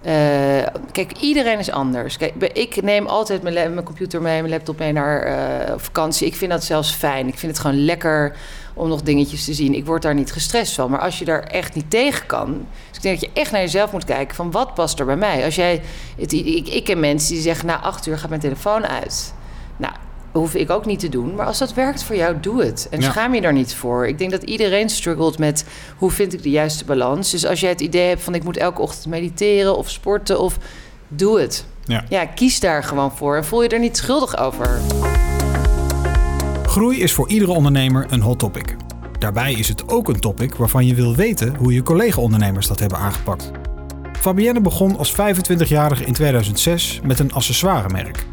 eh, 0.04 0.68
kijk, 0.92 1.12
iedereen 1.20 1.60
is 1.60 1.72
anders. 1.72 2.18
Kijk, 2.18 2.34
ik 2.54 2.82
neem 2.82 3.08
altijd 3.08 3.42
mijn, 3.42 3.74
mijn 3.74 3.86
computer 3.86 4.22
mee, 4.22 4.40
mijn 4.40 4.54
laptop 4.54 4.80
mee 4.80 4.92
naar 4.92 5.22
eh, 5.22 5.74
vakantie. 5.78 6.28
Ik 6.28 6.36
vind 6.36 6.52
dat 6.52 6.64
zelfs 6.64 6.92
fijn. 6.92 7.28
Ik 7.28 7.38
vind 7.38 7.52
het 7.52 7.62
gewoon 7.62 7.86
lekker 7.86 8.36
om 8.74 8.90
nog 8.90 9.02
dingetjes 9.02 9.46
te 9.46 9.54
zien. 9.54 9.74
Ik 9.74 9.86
word 9.86 10.02
daar 10.02 10.14
niet 10.14 10.32
gestrest 10.32 10.74
van. 10.74 10.92
Maar 10.92 11.00
als 11.00 11.20
je 11.20 11.26
daar 11.26 11.44
echt 11.44 11.76
niet 11.76 11.90
tegen 11.90 12.26
kan... 12.26 12.66
Dus 12.88 12.98
ik 12.98 13.02
denk 13.02 13.20
dat 13.20 13.30
je 13.30 13.42
echt 13.42 13.52
naar 13.52 13.62
jezelf 13.62 13.92
moet 13.92 14.06
kijken 14.06 14.36
van 14.36 14.52
wat 14.52 14.74
past 14.74 15.00
er 15.00 15.06
bij 15.06 15.16
mij. 15.16 15.46
Als 15.46 15.56
jij, 15.56 15.82
het, 16.20 16.34
ik, 16.34 16.68
ik 16.68 16.84
ken 16.84 17.00
mensen 17.00 17.34
die 17.34 17.42
zeggen, 17.42 17.66
na 17.66 17.80
acht 17.80 18.06
uur 18.06 18.18
gaat 18.18 18.30
mijn 18.30 18.42
telefoon 18.42 18.88
uit. 18.88 19.34
Nou, 19.78 19.94
hoef 20.34 20.56
ik 20.56 20.70
ook 20.70 20.86
niet 20.86 21.00
te 21.00 21.10
doen. 21.10 21.36
Maar 21.36 21.46
als 21.46 21.58
dat 21.58 21.74
werkt 21.74 22.04
voor 22.04 22.16
jou, 22.16 22.40
doe 22.40 22.64
het. 22.64 22.88
En 22.92 23.02
Ja. 23.02 23.10
schaam 23.12 23.34
je 23.34 23.42
daar 23.42 23.54
niet 23.54 23.76
voor. 23.76 24.08
Ik 24.08 24.18
denk 24.18 24.32
dat 24.32 24.44
iedereen 24.44 24.90
struggelt 24.90 25.38
met 25.38 25.66
hoe 25.98 26.12
vind 26.12 26.34
ik 26.34 26.44
de 26.44 26.50
juiste 26.50 26.86
balans. 26.86 27.32
Dus 27.32 27.46
als 27.46 27.60
jij 27.60 27.70
het 27.70 27.82
idee 27.82 28.08
hebt 28.08 28.22
van 28.22 28.36
ik 28.36 28.44
moet 28.44 28.58
elke 28.58 28.82
ochtend 28.82 29.06
mediteren 29.06 29.78
of 29.78 29.90
sporten 29.90 30.40
of 30.40 30.58
doe 31.08 31.40
het. 31.40 31.66
Ja. 31.86 32.04
Ja, 32.10 32.26
kies 32.26 32.60
daar 32.60 32.84
gewoon 32.84 33.12
voor 33.12 33.36
en 33.36 33.46
voel 33.46 33.64
je 33.64 33.70
er 33.70 33.80
niet 33.80 33.98
schuldig 33.98 34.38
over. 34.38 34.80
Groei 36.66 37.00
is 37.02 37.14
voor 37.14 37.30
iedere 37.30 37.52
ondernemer 37.52 38.06
een 38.10 38.22
hot 38.22 38.40
topic. 38.40 38.76
Daarbij 39.20 39.54
is 39.54 39.68
het 39.68 39.90
ook 39.90 40.08
een 40.08 40.20
topic 40.20 40.56
waarvan 40.56 40.86
je 40.86 40.96
wil 40.96 41.16
weten 41.16 41.56
hoe 41.56 41.74
je 41.74 41.84
collega-ondernemers 41.84 42.68
dat 42.68 42.80
hebben 42.80 42.98
aangepakt. 42.98 43.52
Fabienne 44.20 44.62
begon 44.62 44.98
als 44.98 45.12
25-jarige 45.12 46.04
in 46.06 46.14
2006 46.14 47.00
met 47.04 47.20
een 47.20 47.34
accessoiremerk. 47.34 48.26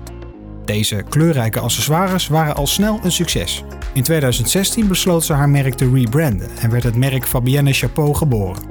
Deze 0.70 1.02
kleurrijke 1.08 1.60
accessoires 1.60 2.28
waren 2.28 2.54
al 2.54 2.66
snel 2.66 3.00
een 3.02 3.12
succes. 3.12 3.64
In 3.92 4.02
2016 4.02 4.88
besloot 4.88 5.24
ze 5.24 5.32
haar 5.32 5.48
merk 5.48 5.74
te 5.74 5.90
rebranden 5.94 6.50
en 6.60 6.70
werd 6.70 6.82
het 6.82 6.96
merk 6.96 7.26
Fabienne 7.26 7.72
Chapeau 7.72 8.14
geboren. 8.14 8.62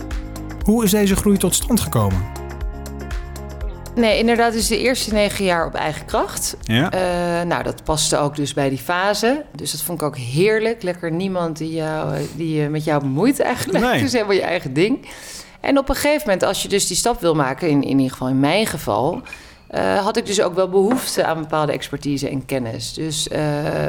Hoe 0.64 0.84
is 0.84 0.92
deze 0.92 1.16
groei 1.16 1.38
tot 1.38 1.56
stand 1.56 1.80
gekomen? 1.80 2.26
Nee, 3.96 4.20
inderdaad, 4.20 4.54
dus 4.54 4.68
de 4.68 4.78
eerste 4.78 5.14
negen 5.14 5.46
jaar 5.46 5.66
op 5.66 5.74
eigen 5.74 6.06
kracht. 6.06 6.58
Ja? 6.62 6.92
Eh, 6.92 7.48
nou, 7.48 7.64
dat 7.64 7.84
paste 7.84 8.18
ook 8.18 8.36
dus 8.36 8.54
bij 8.54 8.70
die 8.70 8.78
fase. 8.78 9.46
Dus 9.56 9.72
dat 9.72 9.82
vond 9.82 10.02
ik 10.02 10.08
ook 10.08 10.18
heerlijk. 10.18 10.84
Lekker 10.84 11.12
niemand 11.12 11.58
die, 11.58 11.74
jou, 11.74 12.18
die 12.36 12.62
je 12.62 12.70
met 12.70 12.84
jou 12.84 13.02
bemoeit 13.02 13.40
eigenlijk. 13.40 13.84
Nee. 13.84 14.02
Dus 14.04 14.12
helemaal 14.12 14.36
je 14.36 14.42
eigen 14.42 14.74
ding. 14.74 15.08
En 15.60 15.78
op 15.78 15.90
een 15.90 15.96
gegeven 15.96 16.22
moment, 16.26 16.44
als 16.44 16.62
je 16.62 16.68
dus 16.68 16.88
die 16.88 16.98
stap 16.98 17.22
wil 17.22 17.36
maken... 17.36 17.70
in, 17.70 17.84
in 17.84 17.98
ieder 17.98 18.12
geval 18.12 18.28
in 18.28 18.40
mijn 18.40 18.66
geval... 18.66 19.22
eh, 19.70 20.04
had 20.04 20.18
ik 20.18 20.26
dus 20.26 20.42
ook 20.42 20.56
wel 20.56 20.70
behoefte 20.70 21.26
aan 21.26 21.40
bepaalde 21.40 21.72
expertise 21.72 22.30
en 22.30 22.46
kennis. 22.46 22.94
Dus 22.94 23.28
eh, 23.28 23.42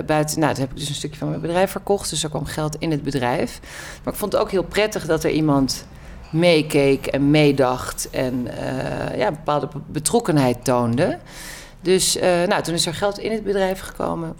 buiten, 0.06 0.40
nou, 0.40 0.52
toen 0.54 0.62
heb 0.62 0.70
ik 0.70 0.78
dus 0.78 0.88
een 0.88 0.94
stukje 0.94 1.18
van 1.18 1.28
mijn 1.28 1.40
bedrijf 1.40 1.70
verkocht. 1.70 2.10
Dus 2.10 2.22
er 2.22 2.28
kwam 2.28 2.44
geld 2.44 2.76
in 2.78 2.90
het 2.90 3.02
bedrijf. 3.02 3.60
Maar 4.04 4.12
ik 4.12 4.18
vond 4.18 4.32
het 4.32 4.40
ook 4.40 4.50
heel 4.50 4.62
prettig 4.62 5.06
dat 5.06 5.24
er 5.24 5.30
iemand 5.30 5.86
meekeek 6.30 7.06
en 7.06 7.30
meedacht 7.30 8.10
en 8.10 8.46
eh, 8.58 9.18
ja, 9.18 9.26
een 9.26 9.34
bepaalde 9.34 9.66
be- 9.66 9.78
betrokkenheid 9.86 10.64
toonde. 10.64 11.18
Dus 11.80 12.18
nou, 12.46 12.62
toen 12.62 12.74
is 12.74 12.86
er 12.86 12.94
geld 12.94 13.18
in 13.18 13.32
het 13.32 13.44
bedrijf 13.44 13.80
gekomen. 13.80 14.36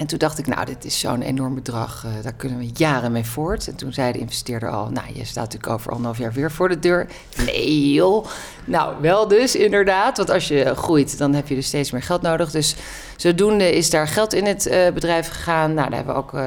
En 0.00 0.06
toen 0.06 0.18
dacht 0.18 0.38
ik, 0.38 0.46
nou, 0.46 0.64
dit 0.64 0.84
is 0.84 0.98
zo'n 0.98 1.22
enorm 1.22 1.54
bedrag, 1.54 2.04
uh, 2.06 2.22
daar 2.22 2.32
kunnen 2.32 2.58
we 2.58 2.70
jaren 2.74 3.12
mee 3.12 3.24
voort. 3.24 3.68
En 3.68 3.76
toen 3.76 3.92
zei 3.92 4.12
de 4.12 4.18
investeerder 4.18 4.70
al, 4.70 4.88
nou, 4.90 5.06
je 5.12 5.24
staat 5.24 5.44
natuurlijk 5.44 5.72
over 5.72 5.90
anderhalf 5.90 6.18
jaar 6.18 6.32
weer 6.32 6.50
voor 6.50 6.68
de 6.68 6.78
deur. 6.78 7.06
Nee 7.36 7.92
joh, 7.92 8.26
nou 8.64 9.00
wel 9.00 9.28
dus 9.28 9.56
inderdaad, 9.56 10.16
want 10.16 10.30
als 10.30 10.48
je 10.48 10.72
groeit, 10.76 11.18
dan 11.18 11.34
heb 11.34 11.48
je 11.48 11.54
dus 11.54 11.66
steeds 11.66 11.90
meer 11.90 12.02
geld 12.02 12.22
nodig. 12.22 12.50
Dus 12.50 12.76
zodoende 13.16 13.76
is 13.76 13.90
daar 13.90 14.08
geld 14.08 14.34
in 14.34 14.46
het 14.46 14.66
uh, 14.66 14.90
bedrijf 14.90 15.28
gegaan. 15.28 15.74
Nou, 15.74 15.88
daar 15.88 15.96
hebben 15.96 16.14
we 16.14 16.20
ook 16.20 16.34
uh, 16.34 16.42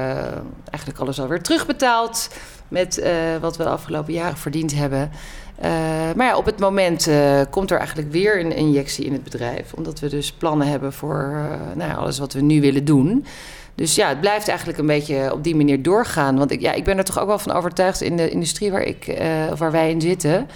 eigenlijk 0.70 0.98
alles 0.98 1.20
alweer 1.20 1.42
terugbetaald 1.42 2.28
met 2.68 3.02
wat 3.40 3.56
we 3.56 3.62
de 3.62 3.68
afgelopen 3.68 4.12
jaren 4.12 4.36
verdiend 4.36 4.74
hebben. 4.74 5.10
Uh, 5.58 5.70
maar 6.16 6.26
ja, 6.26 6.36
op 6.36 6.44
het 6.44 6.58
moment 6.58 7.08
uh, 7.08 7.40
komt 7.50 7.70
er 7.70 7.78
eigenlijk 7.78 8.12
weer 8.12 8.40
een 8.40 8.56
injectie 8.56 9.04
in 9.04 9.12
het 9.12 9.24
bedrijf. 9.24 9.72
Omdat 9.72 10.00
we 10.00 10.08
dus 10.08 10.32
plannen 10.32 10.66
hebben 10.66 10.92
voor 10.92 11.30
uh, 11.32 11.76
nou 11.76 11.90
ja, 11.90 11.96
alles 11.96 12.18
wat 12.18 12.32
we 12.32 12.40
nu 12.40 12.60
willen 12.60 12.84
doen. 12.84 13.26
Dus 13.74 13.94
ja, 13.94 14.08
het 14.08 14.20
blijft 14.20 14.48
eigenlijk 14.48 14.78
een 14.78 14.86
beetje 14.86 15.32
op 15.32 15.44
die 15.44 15.56
manier 15.56 15.82
doorgaan. 15.82 16.38
Want 16.38 16.50
ik, 16.50 16.60
ja, 16.60 16.72
ik 16.72 16.84
ben 16.84 16.98
er 16.98 17.04
toch 17.04 17.18
ook 17.18 17.26
wel 17.26 17.38
van 17.38 17.52
overtuigd 17.52 18.00
in 18.00 18.16
de 18.16 18.30
industrie 18.30 18.70
waar, 18.70 18.82
ik, 18.82 19.22
waar 19.56 19.72
wij 19.72 19.90
in 19.90 20.00
zitten. 20.00 20.48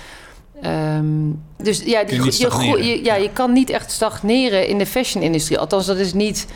Um, 0.96 1.42
dus 1.56 1.82
ja, 1.84 2.00
je, 2.06 3.00
ja, 3.04 3.14
je 3.14 3.30
kan 3.32 3.52
niet 3.52 3.70
echt 3.70 3.90
stagneren 3.90 4.66
in 4.66 4.78
de 4.78 4.86
fashion-industrie. 4.86 5.58
Althans, 5.58 5.86
dat 5.86 5.96
is 5.96 6.12
niet 6.12 6.46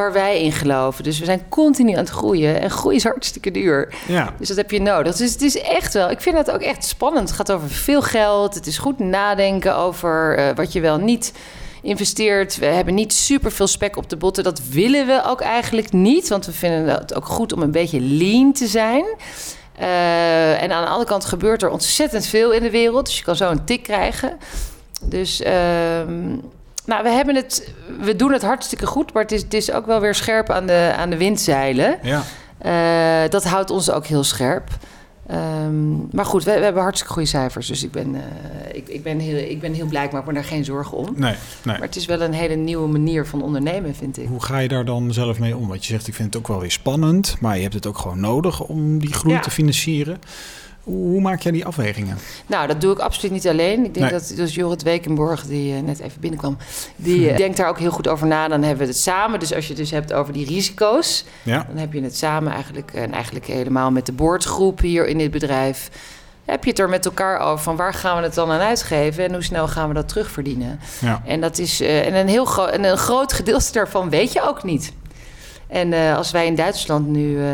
waar 0.00 0.12
wij 0.12 0.42
in 0.42 0.52
geloven. 0.52 1.04
Dus 1.04 1.18
we 1.18 1.24
zijn 1.24 1.48
continu 1.48 1.92
aan 1.92 1.98
het 1.98 2.08
groeien. 2.08 2.60
En 2.60 2.70
groei 2.70 2.96
is 2.96 3.04
hartstikke 3.04 3.50
duur. 3.50 3.94
Ja. 4.06 4.34
Dus 4.38 4.48
dat 4.48 4.56
heb 4.56 4.70
je 4.70 4.80
nodig. 4.80 5.16
Dus 5.16 5.32
het 5.32 5.42
is 5.42 5.60
echt 5.60 5.92
wel... 5.92 6.10
Ik 6.10 6.20
vind 6.20 6.36
het 6.36 6.50
ook 6.50 6.60
echt 6.60 6.84
spannend. 6.84 7.28
Het 7.28 7.36
gaat 7.36 7.52
over 7.52 7.70
veel 7.70 8.02
geld. 8.02 8.54
Het 8.54 8.66
is 8.66 8.78
goed 8.78 8.98
nadenken 8.98 9.76
over 9.76 10.38
uh, 10.38 10.48
wat 10.54 10.72
je 10.72 10.80
wel 10.80 10.98
niet 10.98 11.32
investeert. 11.82 12.58
We 12.58 12.66
hebben 12.66 12.94
niet 12.94 13.12
super 13.12 13.52
veel 13.52 13.66
spek 13.66 13.96
op 13.96 14.08
de 14.08 14.16
botten. 14.16 14.44
Dat 14.44 14.60
willen 14.70 15.06
we 15.06 15.22
ook 15.26 15.40
eigenlijk 15.40 15.92
niet. 15.92 16.28
Want 16.28 16.46
we 16.46 16.52
vinden 16.52 16.94
het 16.94 17.14
ook 17.14 17.26
goed 17.26 17.52
om 17.52 17.62
een 17.62 17.70
beetje 17.70 18.00
lean 18.00 18.52
te 18.52 18.66
zijn. 18.66 19.04
Uh, 19.80 20.62
en 20.62 20.72
aan 20.72 20.84
de 20.84 20.90
andere 20.90 21.08
kant 21.08 21.24
gebeurt 21.24 21.62
er 21.62 21.70
ontzettend 21.70 22.26
veel 22.26 22.50
in 22.52 22.62
de 22.62 22.70
wereld. 22.70 23.06
Dus 23.06 23.18
je 23.18 23.24
kan 23.24 23.36
zo 23.36 23.50
een 23.50 23.64
tik 23.64 23.82
krijgen. 23.82 24.38
Dus... 25.02 25.40
Uh, 25.40 25.50
nou, 26.90 27.02
we, 27.02 27.08
hebben 27.08 27.34
het, 27.34 27.72
we 28.00 28.16
doen 28.16 28.32
het 28.32 28.42
hartstikke 28.42 28.86
goed, 28.86 29.12
maar 29.12 29.22
het 29.22 29.32
is, 29.32 29.42
het 29.42 29.54
is 29.54 29.72
ook 29.72 29.86
wel 29.86 30.00
weer 30.00 30.14
scherp 30.14 30.50
aan 30.50 30.66
de, 30.66 30.94
aan 30.96 31.10
de 31.10 31.16
windzeilen. 31.16 31.98
Ja. 32.02 32.22
Uh, 32.66 33.30
dat 33.30 33.44
houdt 33.44 33.70
ons 33.70 33.90
ook 33.90 34.06
heel 34.06 34.24
scherp. 34.24 34.68
Um, 35.30 36.08
maar 36.12 36.24
goed, 36.24 36.44
we, 36.44 36.52
we, 36.52 36.64
hebben 36.64 36.82
hartstikke 36.82 37.12
goede 37.12 37.28
cijfers. 37.28 37.66
Dus 37.66 37.82
ik 37.82 37.90
ben, 37.90 38.14
uh, 38.14 38.20
ik, 38.72 38.88
ik, 38.88 39.02
ben 39.02 39.18
heel, 39.18 39.36
ik 39.36 39.60
ben 39.60 39.72
heel 39.72 39.86
blij, 39.86 40.04
ik 40.04 40.12
maak 40.12 40.26
me 40.26 40.32
daar 40.32 40.44
geen 40.44 40.64
zorgen 40.64 40.96
om. 40.96 41.06
Nee, 41.06 41.34
nee. 41.62 41.78
Maar 41.78 41.80
het 41.80 41.96
is 41.96 42.06
wel 42.06 42.20
een 42.20 42.32
hele 42.32 42.54
nieuwe 42.54 42.88
manier 42.88 43.26
van 43.26 43.42
ondernemen, 43.42 43.94
vind 43.94 44.18
ik. 44.18 44.28
Hoe 44.28 44.42
ga 44.42 44.58
je 44.58 44.68
daar 44.68 44.84
dan 44.84 45.12
zelf 45.12 45.38
mee 45.38 45.56
om? 45.56 45.68
Want 45.68 45.86
je 45.86 45.92
zegt, 45.92 46.06
ik 46.06 46.14
vind 46.14 46.34
het 46.34 46.42
ook 46.42 46.48
wel 46.48 46.60
weer 46.60 46.70
spannend, 46.70 47.36
maar 47.40 47.56
je 47.56 47.62
hebt 47.62 47.74
het 47.74 47.86
ook 47.86 47.98
gewoon 47.98 48.20
nodig 48.20 48.60
om 48.60 48.98
die 48.98 49.12
groei 49.12 49.34
ja. 49.34 49.40
te 49.40 49.50
financieren. 49.50 50.18
Hoe 50.84 51.20
maak 51.20 51.40
jij 51.40 51.52
die 51.52 51.66
afwegingen? 51.66 52.18
Nou, 52.46 52.66
dat 52.66 52.80
doe 52.80 52.92
ik 52.92 52.98
absoluut 52.98 53.32
niet 53.32 53.48
alleen. 53.48 53.84
Ik 53.84 53.94
denk 53.94 54.10
dat 54.10 54.32
dus 54.36 54.54
Jorrit 54.54 54.82
Wekenborg, 54.82 55.46
die 55.46 55.74
uh, 55.74 55.80
net 55.80 56.00
even 56.00 56.20
binnenkwam, 56.20 56.56
die 56.96 57.30
uh, 57.30 57.36
denkt 57.36 57.56
daar 57.56 57.68
ook 57.68 57.78
heel 57.78 57.90
goed 57.90 58.08
over 58.08 58.26
na. 58.26 58.48
Dan 58.48 58.62
hebben 58.62 58.86
we 58.86 58.92
het 58.92 59.00
samen. 59.00 59.40
Dus 59.40 59.54
als 59.54 59.64
je 59.64 59.72
het 59.72 59.80
dus 59.80 59.90
hebt 59.90 60.12
over 60.12 60.32
die 60.32 60.46
risico's, 60.46 61.24
ja. 61.42 61.66
dan 61.68 61.76
heb 61.76 61.92
je 61.92 62.02
het 62.02 62.16
samen 62.16 62.52
eigenlijk. 62.52 62.92
En 62.94 63.12
eigenlijk 63.12 63.46
helemaal 63.46 63.90
met 63.90 64.06
de 64.06 64.12
boordgroep 64.12 64.80
hier 64.80 65.06
in 65.06 65.18
dit 65.18 65.30
bedrijf. 65.30 65.90
Heb 66.44 66.64
je 66.64 66.70
het 66.70 66.78
er 66.78 66.88
met 66.88 67.04
elkaar 67.04 67.38
over 67.38 67.64
van 67.64 67.76
waar 67.76 67.94
gaan 67.94 68.16
we 68.16 68.22
het 68.22 68.34
dan 68.34 68.50
aan 68.50 68.60
uitgeven 68.60 69.24
en 69.24 69.32
hoe 69.32 69.42
snel 69.42 69.68
gaan 69.68 69.88
we 69.88 69.94
dat 69.94 70.08
terugverdienen? 70.08 70.80
Ja. 71.00 71.22
En 71.24 71.40
dat 71.40 71.58
is 71.58 71.80
uh, 71.80 72.06
en 72.06 72.14
een 72.14 72.28
heel 72.28 72.44
groot 72.44 72.70
en 72.70 72.84
een 72.84 72.96
groot 72.96 73.32
gedeelte 73.32 73.72
daarvan 73.72 74.10
weet 74.10 74.32
je 74.32 74.42
ook 74.42 74.62
niet. 74.62 74.92
En 75.70 75.92
uh, 75.92 76.16
als 76.16 76.30
wij 76.30 76.46
in 76.46 76.54
Duitsland 76.54 77.06
nu 77.08 77.36
uh, 77.36 77.46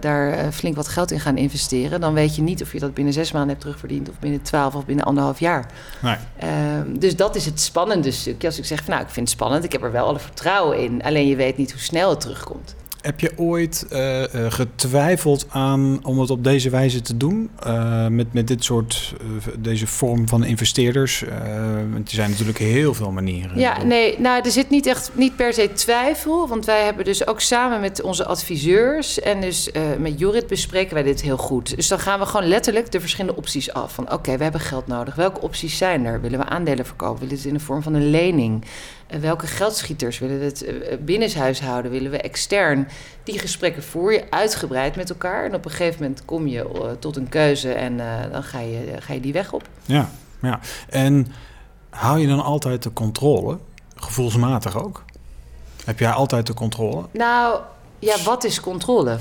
daar 0.00 0.38
uh, 0.38 0.50
flink 0.50 0.76
wat 0.76 0.88
geld 0.88 1.10
in 1.10 1.20
gaan 1.20 1.36
investeren, 1.36 2.00
dan 2.00 2.14
weet 2.14 2.36
je 2.36 2.42
niet 2.42 2.62
of 2.62 2.72
je 2.72 2.78
dat 2.78 2.94
binnen 2.94 3.12
zes 3.12 3.32
maanden 3.32 3.50
hebt 3.50 3.60
terugverdiend 3.60 4.08
of 4.08 4.18
binnen 4.18 4.42
twaalf 4.42 4.74
of 4.74 4.84
binnen 4.84 5.04
anderhalf 5.04 5.40
jaar. 5.40 5.66
Nee. 6.02 6.16
Ehm, 6.36 6.98
dus 6.98 7.16
dat 7.16 7.36
is 7.36 7.44
het 7.44 7.60
spannende 7.60 8.10
stukje. 8.10 8.46
Als 8.46 8.58
ik 8.58 8.64
zeg, 8.64 8.78
van, 8.84 8.90
nou, 8.90 9.02
ik 9.02 9.10
vind 9.10 9.28
het 9.28 9.36
spannend, 9.36 9.64
ik 9.64 9.72
heb 9.72 9.82
er 9.82 9.92
wel 9.92 10.06
alle 10.06 10.18
vertrouwen 10.18 10.78
in, 10.78 11.02
alleen 11.02 11.26
je 11.26 11.36
weet 11.36 11.56
niet 11.56 11.72
hoe 11.72 11.80
snel 11.80 12.10
het 12.10 12.20
terugkomt. 12.20 12.74
Heb 13.04 13.20
je 13.20 13.32
ooit 13.36 13.86
uh, 13.92 14.22
getwijfeld 14.48 15.46
aan 15.48 16.04
om 16.04 16.20
het 16.20 16.30
op 16.30 16.44
deze 16.44 16.70
wijze 16.70 17.00
te 17.00 17.16
doen? 17.16 17.50
Uh, 17.66 18.06
met, 18.06 18.32
met 18.32 18.48
dit 18.48 18.64
soort, 18.64 19.14
deze 19.58 19.86
vorm 19.86 20.28
van 20.28 20.44
investeerders? 20.44 21.22
er 21.22 22.02
zijn 22.04 22.30
natuurlijk 22.30 22.58
heel 22.58 22.94
veel 22.94 23.10
manieren. 23.10 23.58
Ja, 23.58 23.82
nee, 23.82 24.20
nou, 24.20 24.44
er 24.44 24.50
zit 24.50 24.70
niet 24.70 24.86
echt 24.86 25.10
niet 25.14 25.36
per 25.36 25.52
se 25.52 25.72
twijfel. 25.72 26.48
Want 26.48 26.64
wij 26.64 26.84
hebben 26.84 27.04
dus 27.04 27.26
ook 27.26 27.40
samen 27.40 27.80
met 27.80 28.02
onze 28.02 28.24
adviseurs 28.24 29.20
en 29.20 29.40
dus 29.40 29.70
met 29.98 30.18
Jorrit 30.18 30.46
bespreken 30.46 30.94
wij 30.94 31.02
dit 31.02 31.20
heel 31.22 31.36
goed. 31.36 31.76
Dus 31.76 31.88
dan 31.88 31.98
gaan 31.98 32.18
we 32.18 32.26
gewoon 32.26 32.48
letterlijk 32.48 32.92
de 32.92 33.00
verschillende 33.00 33.36
opties 33.36 33.72
af. 33.72 33.94
Van 33.94 34.12
oké, 34.12 34.36
we 34.36 34.42
hebben 34.42 34.60
geld 34.60 34.86
nodig. 34.86 35.14
Welke 35.14 35.40
opties 35.40 35.76
zijn 35.76 36.04
er? 36.04 36.20
Willen 36.20 36.38
we 36.38 36.44
aandelen 36.44 36.86
verkopen? 36.86 37.20
Willen 37.20 37.34
we 37.34 37.40
het 37.40 37.52
in 37.52 37.58
de 37.58 37.64
vorm 37.64 37.82
van 37.82 37.94
een 37.94 38.10
lening? 38.10 38.64
Welke 39.20 39.46
geldschieters 39.46 40.18
willen 40.18 40.38
we 40.38 40.44
het 40.44 41.04
binnenshuis 41.04 41.60
houden? 41.60 41.90
Willen 41.90 42.10
we 42.10 42.18
extern? 42.18 42.88
Die 43.24 43.38
gesprekken 43.38 43.82
voer 43.82 44.12
je 44.12 44.24
uitgebreid 44.30 44.96
met 44.96 45.10
elkaar. 45.10 45.44
En 45.44 45.54
op 45.54 45.64
een 45.64 45.70
gegeven 45.70 46.02
moment 46.02 46.24
kom 46.24 46.46
je 46.46 46.96
tot 46.98 47.16
een 47.16 47.28
keuze 47.28 47.72
en 47.72 47.96
dan 48.32 48.42
ga 48.42 48.60
je, 48.60 48.96
ga 48.98 49.12
je 49.12 49.20
die 49.20 49.32
weg 49.32 49.52
op. 49.52 49.62
Ja, 49.84 50.10
ja. 50.42 50.60
En 50.88 51.26
hou 51.90 52.18
je 52.18 52.26
dan 52.26 52.42
altijd 52.42 52.82
de 52.82 52.92
controle? 52.92 53.58
Gevoelsmatig 53.96 54.82
ook? 54.82 55.04
Heb 55.84 55.98
jij 55.98 56.10
altijd 56.10 56.46
de 56.46 56.54
controle? 56.54 57.04
Nou, 57.10 57.60
ja, 57.98 58.16
wat 58.24 58.44
is 58.44 58.60
controle? 58.60 59.18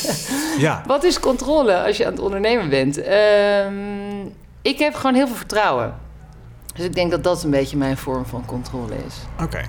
ja. 0.58 0.82
Wat 0.86 1.04
is 1.04 1.20
controle 1.20 1.82
als 1.82 1.96
je 1.96 2.06
aan 2.06 2.12
het 2.12 2.20
ondernemen 2.20 2.68
bent? 2.68 2.98
Um, 2.98 4.34
ik 4.62 4.78
heb 4.78 4.94
gewoon 4.94 5.14
heel 5.14 5.26
veel 5.26 5.36
vertrouwen. 5.36 5.94
Dus 6.74 6.84
ik 6.84 6.94
denk 6.94 7.10
dat 7.10 7.24
dat 7.24 7.42
een 7.42 7.50
beetje 7.50 7.76
mijn 7.76 7.96
vorm 7.96 8.26
van 8.26 8.44
controle 8.46 8.94
is. 9.06 9.14
Oké. 9.42 9.60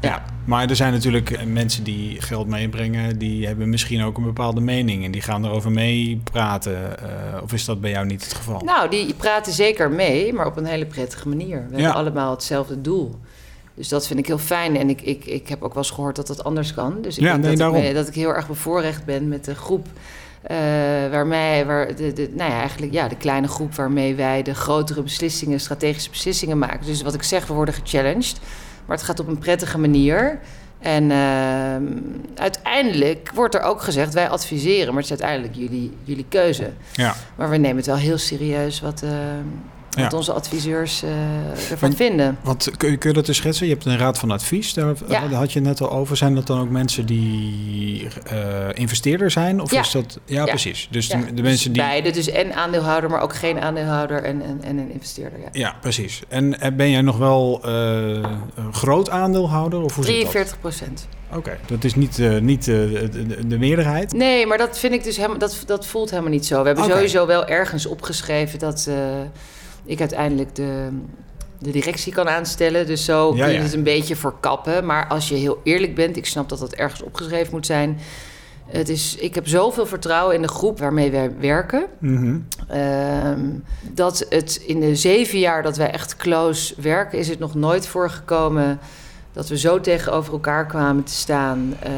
Ja, 0.00 0.24
maar 0.44 0.68
er 0.68 0.76
zijn 0.76 0.92
natuurlijk 0.92 1.30
eh, 1.30 1.46
mensen 1.46 1.84
die 1.84 2.20
geld 2.20 2.46
meebrengen, 2.46 3.18
die 3.18 3.46
hebben 3.46 3.68
misschien 3.68 4.02
ook 4.02 4.16
een 4.16 4.24
bepaalde 4.24 4.60
mening 4.60 5.04
en 5.04 5.10
die 5.10 5.20
gaan 5.20 5.44
erover 5.44 5.70
mee 5.70 6.20
praten. 6.24 6.72
Uh, 6.72 7.42
of 7.42 7.52
is 7.52 7.64
dat 7.64 7.80
bij 7.80 7.90
jou 7.90 8.06
niet 8.06 8.24
het 8.24 8.34
geval? 8.34 8.60
Nou, 8.64 8.90
die 8.90 9.14
praten 9.14 9.52
zeker 9.52 9.90
mee, 9.90 10.32
maar 10.32 10.46
op 10.46 10.56
een 10.56 10.64
hele 10.64 10.86
prettige 10.86 11.28
manier. 11.28 11.66
We 11.70 11.74
hebben 11.74 11.94
allemaal 11.94 12.30
hetzelfde 12.30 12.80
doel. 12.80 13.18
Dus 13.74 13.88
dat 13.88 14.06
vind 14.06 14.18
ik 14.18 14.26
heel 14.26 14.38
fijn. 14.38 14.76
En 14.76 14.88
ik, 14.88 15.00
ik, 15.02 15.24
ik 15.24 15.48
heb 15.48 15.62
ook 15.62 15.74
wel 15.74 15.82
eens 15.82 15.92
gehoord 15.92 16.16
dat 16.16 16.26
dat 16.26 16.44
anders 16.44 16.74
kan. 16.74 17.02
Dus 17.02 17.16
ik 17.16 17.22
ja, 17.22 17.38
denk 17.38 17.58
dat, 17.58 17.74
ik, 17.74 17.94
dat 17.94 18.08
ik 18.08 18.14
heel 18.14 18.34
erg 18.34 18.46
bevoorrecht 18.46 19.04
ben 19.04 19.28
met 19.28 19.44
de 19.44 19.54
groep. 19.54 19.86
Uh, 20.50 20.56
waarmee, 21.10 21.64
waar 21.64 21.96
de, 21.96 22.12
de, 22.12 22.30
nou 22.34 22.50
ja, 22.50 22.58
eigenlijk 22.58 22.92
ja, 22.92 23.08
de 23.08 23.16
kleine 23.16 23.48
groep 23.48 23.74
waarmee 23.74 24.14
wij 24.14 24.42
de 24.42 24.54
grotere 24.54 25.02
beslissingen, 25.02 25.60
strategische 25.60 26.10
beslissingen 26.10 26.58
maken. 26.58 26.86
Dus 26.86 27.02
wat 27.02 27.14
ik 27.14 27.22
zeg, 27.22 27.46
we 27.46 27.52
worden 27.52 27.74
gechallenged. 27.74 28.40
Maar 28.86 28.96
het 28.96 29.06
gaat 29.06 29.20
op 29.20 29.28
een 29.28 29.38
prettige 29.38 29.78
manier. 29.78 30.40
En 30.78 31.10
uh, 31.10 32.40
uiteindelijk 32.40 33.30
wordt 33.34 33.54
er 33.54 33.62
ook 33.62 33.82
gezegd, 33.82 34.14
wij 34.14 34.28
adviseren, 34.28 34.94
maar 34.94 35.02
het 35.02 35.12
is 35.12 35.20
uiteindelijk 35.20 35.54
jullie, 35.54 35.96
jullie 36.04 36.26
keuze. 36.28 36.70
Ja. 36.92 37.14
Maar 37.36 37.50
we 37.50 37.56
nemen 37.56 37.76
het 37.76 37.86
wel 37.86 37.96
heel 37.96 38.18
serieus 38.18 38.80
wat, 38.80 39.02
uh, 39.04 39.10
wat 39.96 40.12
onze 40.12 40.32
adviseurs 40.32 41.02
uh, 41.02 41.10
ervan 41.70 41.92
vinden. 41.92 42.38
Want 42.42 42.70
kun 42.76 42.90
je, 42.90 42.96
kun 42.96 43.08
je 43.08 43.14
dat 43.14 43.28
eens 43.28 43.36
schetsen? 43.36 43.66
Je 43.66 43.72
hebt 43.72 43.84
een 43.84 43.98
raad 43.98 44.18
van 44.18 44.30
advies, 44.30 44.74
daar, 44.74 44.94
daar 45.08 45.32
had 45.32 45.52
je 45.52 45.60
net 45.60 45.80
al 45.80 45.90
over. 45.90 46.16
Zijn 46.16 46.34
dat 46.34 46.46
dan 46.46 46.60
ook 46.60 46.68
mensen 46.68 47.06
die 47.06 48.08
uh, 48.32 48.68
investeerder 48.74 49.30
zijn? 49.30 49.60
Of 49.60 49.72
is 49.72 49.90
dat... 49.90 50.18
Ja, 50.24 50.44
precies. 50.44 50.88
Dus 50.90 51.08
de, 51.08 51.34
de, 51.34 51.42
mensen 51.42 51.72
die... 51.72 51.82
Beide, 51.82 52.10
dus 52.10 52.30
en 52.30 52.54
aandeelhouder, 52.54 53.10
maar 53.10 53.20
ook 53.20 53.34
geen 53.34 53.60
aandeelhouder 53.60 54.22
en, 54.22 54.42
en, 54.42 54.62
en 54.62 54.78
een 54.78 54.92
investeerder. 54.92 55.38
Ja, 55.52 55.76
precies. 55.80 56.22
En 56.28 56.60
eh, 56.60 56.72
ben 56.72 56.90
jij 56.90 57.00
nog 57.00 57.16
wel 57.16 57.60
uh, 57.64 57.72
een 58.54 58.74
groot 58.74 59.10
aandeelhouder? 59.10 59.82
Of 59.82 59.94
hoe 59.94 60.04
43 60.04 60.60
procent. 60.60 61.08
Oké, 61.34 61.58
dat 61.66 61.84
is 61.84 61.94
niet, 61.94 62.18
uh, 62.18 62.38
niet 62.38 62.66
uh, 62.66 62.74
de, 63.10 63.46
de, 63.46 63.58
meerderheid? 63.58 64.12
Nee, 64.12 64.46
maar 64.46 64.58
dat 64.58 64.78
vind 64.78 64.92
ik 64.92 65.04
dus 65.04 65.16
helemaal, 65.16 65.38
dat, 65.38 65.62
dat 65.66 65.86
voelt 65.86 66.10
helemaal 66.10 66.30
niet 66.30 66.46
zo. 66.46 66.60
We 66.60 66.66
hebben 66.66 66.84
okay. 66.84 66.96
sowieso 66.96 67.26
wel 67.26 67.46
ergens 67.46 67.86
opgeschreven 67.86 68.58
dat... 68.58 68.86
Uh, 68.88 68.94
ik 69.84 70.00
uiteindelijk 70.00 70.54
de, 70.54 70.88
de 71.58 71.70
directie 71.70 72.12
kan 72.12 72.28
aanstellen. 72.28 72.86
Dus 72.86 73.04
zo 73.04 73.30
kun 73.30 73.52
je 73.52 73.58
het 73.58 73.72
een 73.72 73.82
beetje 73.82 74.16
verkappen. 74.16 74.86
Maar 74.86 75.06
als 75.06 75.28
je 75.28 75.34
heel 75.34 75.60
eerlijk 75.64 75.94
bent, 75.94 76.16
ik 76.16 76.26
snap 76.26 76.48
dat 76.48 76.58
dat 76.58 76.72
ergens 76.72 77.02
opgeschreven 77.02 77.52
moet 77.52 77.66
zijn. 77.66 77.98
Het 78.66 78.88
is, 78.88 79.16
ik 79.16 79.34
heb 79.34 79.48
zoveel 79.48 79.86
vertrouwen 79.86 80.34
in 80.34 80.42
de 80.42 80.48
groep 80.48 80.78
waarmee 80.78 81.10
wij 81.10 81.30
werken. 81.38 81.86
Mm 81.98 82.46
dat 83.92 84.26
het 84.28 84.62
in 84.66 84.80
de 84.80 84.96
zeven 84.96 85.38
jaar 85.38 85.62
dat 85.62 85.76
wij 85.76 85.90
echt 85.90 86.16
close 86.16 86.74
werken, 86.76 87.18
is 87.18 87.28
het 87.28 87.38
nog 87.38 87.54
nooit 87.54 87.86
voorgekomen 87.86 88.78
dat 89.32 89.48
we 89.48 89.58
zo 89.58 89.80
tegenover 89.80 90.32
elkaar 90.32 90.66
kwamen 90.66 91.04
te 91.04 91.12
staan. 91.14 91.74
Ehm, 91.82 91.92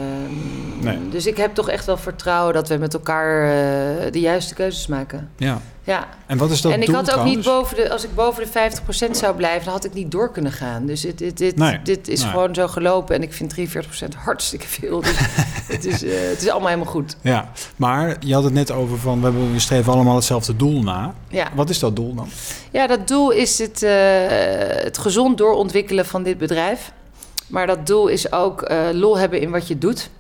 Nee. 0.81 1.09
Dus 1.11 1.27
ik 1.27 1.37
heb 1.37 1.55
toch 1.55 1.69
echt 1.69 1.87
wel 1.87 1.97
vertrouwen 1.97 2.55
dat 2.55 2.69
we 2.69 2.77
met 2.77 2.95
elkaar 2.95 3.43
eh, 3.43 4.13
de 4.13 4.21
juiste 4.21 4.55
keuzes 4.55 4.87
maken. 4.87 5.31
Ja. 5.37 5.61
Ja. 5.85 6.09
En 6.27 6.39
wat 6.39 6.51
is 6.51 6.61
dat 6.61 6.73
en 6.73 6.81
ik 6.81 6.87
doel 6.87 6.95
had 6.95 7.05
ook 7.05 7.11
trouwens? 7.11 7.37
niet 7.37 7.45
boven 7.45 7.77
de, 7.77 7.91
als 7.91 8.05
ik 8.05 8.15
boven 8.15 8.45
de 8.45 8.49
50% 9.09 9.17
zou 9.17 9.37
blijven, 9.37 9.65
dan 9.65 9.73
had 9.73 9.85
ik 9.85 9.95
niet 9.95 10.11
door 10.11 10.31
kunnen 10.33 10.53
gaan. 10.53 10.87
Dus 10.87 11.01
dit, 11.01 11.19
dit, 11.19 11.39
dit, 11.39 11.57
Nee. 11.57 11.81
dit 11.83 12.09
is 12.09 12.21
Nee. 12.23 12.31
gewoon 12.31 12.55
zo 12.55 12.69
gelopen. 12.69 13.15
En 13.15 13.23
ik 13.23 13.33
vind 13.33 13.51
43% 13.55 14.15
hartstikke 14.15 14.67
veel. 14.69 15.01
Dus 15.01 15.17
het, 15.75 15.85
is, 15.85 16.03
eh, 16.05 16.13
het 16.29 16.43
is 16.43 16.49
allemaal 16.49 16.69
helemaal 16.69 16.93
goed. 16.93 17.17
Ja, 17.21 17.51
maar 17.77 18.17
je 18.21 18.35
had 18.35 18.45
het 18.45 18.53
net 18.53 18.71
over 18.71 18.99
van 18.99 19.19
we, 19.19 19.25
hebben, 19.25 19.53
we 19.53 19.59
streven 19.59 19.93
allemaal 19.93 20.15
hetzelfde 20.17 20.57
doel 20.57 20.83
na. 20.83 21.15
Ja. 21.29 21.49
Wat 21.55 21.71
is 21.71 21.79
dat 21.79 21.97
doel 21.97 22.15
dan? 22.15 22.29
Ja, 22.71 22.87
dat 22.87 23.09
doel 23.09 23.31
is 23.31 23.59
het, 23.59 23.83
eh, 23.83 23.93
het 24.85 24.99
gezond 24.99 25.39
doorontwikkelen 25.39 26.07
van 26.07 26.23
dit 26.23 26.39
bedrijf. 26.39 26.93
Maar 27.47 27.67
dat 27.67 27.87
doel 27.87 28.09
is 28.09 28.33
ook 28.33 28.63
eh, 28.63 28.89
lol 28.93 29.19
hebben 29.19 29.41
in 29.41 29.51
wat 29.51 29.69
je 29.69 29.79
doet. 29.79 30.11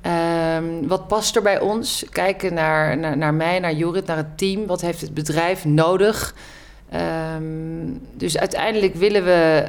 Ehm, 0.00 0.86
wat 0.86 1.08
past 1.08 1.36
er 1.36 1.42
bij 1.42 1.60
ons? 1.60 2.04
Kijken 2.10 2.54
naar, 2.54 3.16
naar, 3.16 3.34
mij, 3.34 3.58
naar 3.58 3.72
Jorrit, 3.72 4.06
naar 4.06 4.16
het 4.16 4.38
team. 4.38 4.66
Wat 4.66 4.80
heeft 4.80 5.00
het 5.00 5.14
bedrijf 5.14 5.64
nodig? 5.64 6.34
Ehm, 6.90 7.42
dus 8.14 8.38
uiteindelijk 8.38 8.94
willen 8.94 9.24
we, 9.24 9.66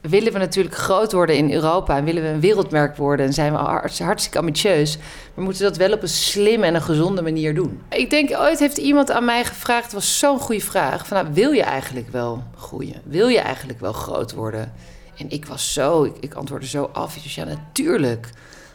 willen 0.00 0.32
we 0.32 0.38
natuurlijk 0.38 0.74
groot 0.74 1.12
worden 1.12 1.36
in 1.36 1.52
Europa. 1.52 1.96
En 1.96 2.04
willen 2.04 2.22
we 2.22 2.28
een 2.28 2.40
wereldmerk 2.40 2.96
worden. 2.96 3.26
En 3.26 3.32
zijn 3.32 3.52
we 3.52 3.58
hart- 3.58 3.98
hartstikke 3.98 4.38
ambitieus. 4.38 4.96
Maar 4.96 5.06
we 5.34 5.42
moeten 5.42 5.62
dat 5.62 5.76
wel 5.76 5.92
op 5.92 6.02
een 6.02 6.08
slimme 6.08 6.66
en 6.66 6.74
een 6.74 6.82
gezonde 6.82 7.22
manier 7.22 7.54
doen. 7.54 7.80
Ik 7.88 8.10
denk, 8.10 8.30
ooit 8.38 8.58
heeft 8.58 8.78
iemand 8.78 9.10
aan 9.10 9.24
mij 9.24 9.44
gevraagd... 9.44 9.92
was 9.92 10.18
zo'n 10.18 10.40
goede 10.40 10.64
vraag. 10.64 11.06
Van, 11.06 11.16
nou, 11.22 11.34
wil 11.34 11.50
je 11.50 11.62
eigenlijk 11.62 12.08
wel 12.08 12.42
groeien? 12.56 13.00
Wil 13.04 13.28
je 13.28 13.40
eigenlijk 13.40 13.80
wel 13.80 13.92
groot 13.92 14.32
worden? 14.32 14.72
En 15.18 15.30
ik 15.30 15.46
was 15.46 15.72
zo, 15.72 16.04
ik, 16.04 16.14
ik 16.20 16.34
antwoordde 16.34 16.68
zo 16.68 16.90
af. 16.92 17.14
Dus 17.14 17.34
ja, 17.34 17.44
natuurlijk. 17.44 18.30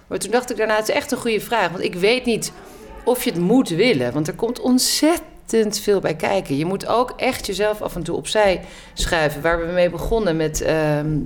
Maar 0.08 0.19
toen 0.19 0.32
dacht 0.32 0.51
ik 0.51 0.58
daarna, 0.58 0.75
het 0.75 0.89
is 0.89 0.95
echt 0.95 1.12
een 1.12 1.17
goede 1.17 1.39
vraag. 1.39 1.69
Want 1.69 1.84
ik 1.84 1.95
weet 1.95 2.25
niet 2.25 2.51
of 3.06 3.23
je 3.23 3.32
het 3.32 3.39
moet 3.39 3.69
willen. 3.69 4.13
Want 4.13 4.27
er 4.27 4.36
komt 4.36 4.60
ontzettend 4.60 5.79
veel 5.79 5.99
bij 5.99 6.15
kijken. 6.15 6.58
Je 6.58 6.65
moet 6.65 6.88
ook 6.88 7.13
echt 7.17 7.45
jezelf 7.45 7.82
af 7.82 7.95
en 7.95 8.03
toe 8.03 8.15
opzij 8.15 8.62
schuiven. 8.93 9.41
Waar 9.41 9.67
we 9.67 9.71
mee 9.73 9.89
begonnen 9.89 10.36
met 10.36 10.62
ehm, 10.62 11.17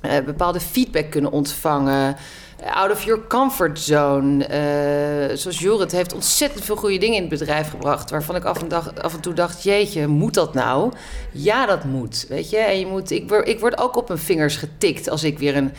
eh, 0.00 0.24
bepaalde 0.24 0.60
feedback 0.60 1.10
kunnen 1.10 1.32
ontvangen. 1.32 2.16
Out 2.64 2.90
of 2.90 3.04
your 3.04 3.26
comfort 3.26 3.78
zone. 3.78 4.44
Eh, 4.44 5.36
zoals 5.36 5.58
Jorrit 5.58 5.92
heeft 5.92 6.14
ontzettend 6.14 6.64
veel 6.64 6.76
goede 6.76 6.98
dingen 6.98 7.16
in 7.16 7.20
het 7.20 7.38
bedrijf 7.38 7.70
gebracht. 7.70 8.10
Waarvan 8.10 8.36
ik 8.36 8.44
af 8.44 8.62
en, 8.62 8.68
dag, 8.68 9.02
af 9.02 9.14
en 9.14 9.20
toe 9.20 9.32
dacht: 9.32 9.62
jeetje, 9.62 10.06
moet 10.06 10.34
dat 10.34 10.54
nou? 10.54 10.92
Ja, 11.32 11.66
dat 11.66 11.84
moet. 11.84 12.26
Weet 12.28 12.50
je, 12.50 12.56
en 12.56 12.78
je 12.78 12.86
moet, 12.86 13.10
ik, 13.10 13.28
word, 13.28 13.48
ik 13.48 13.60
word 13.60 13.78
ook 13.78 13.96
op 13.96 14.08
mijn 14.08 14.20
vingers 14.20 14.56
getikt 14.56 15.08
als 15.08 15.24
ik 15.24 15.38
weer 15.38 15.56
een, 15.56 15.72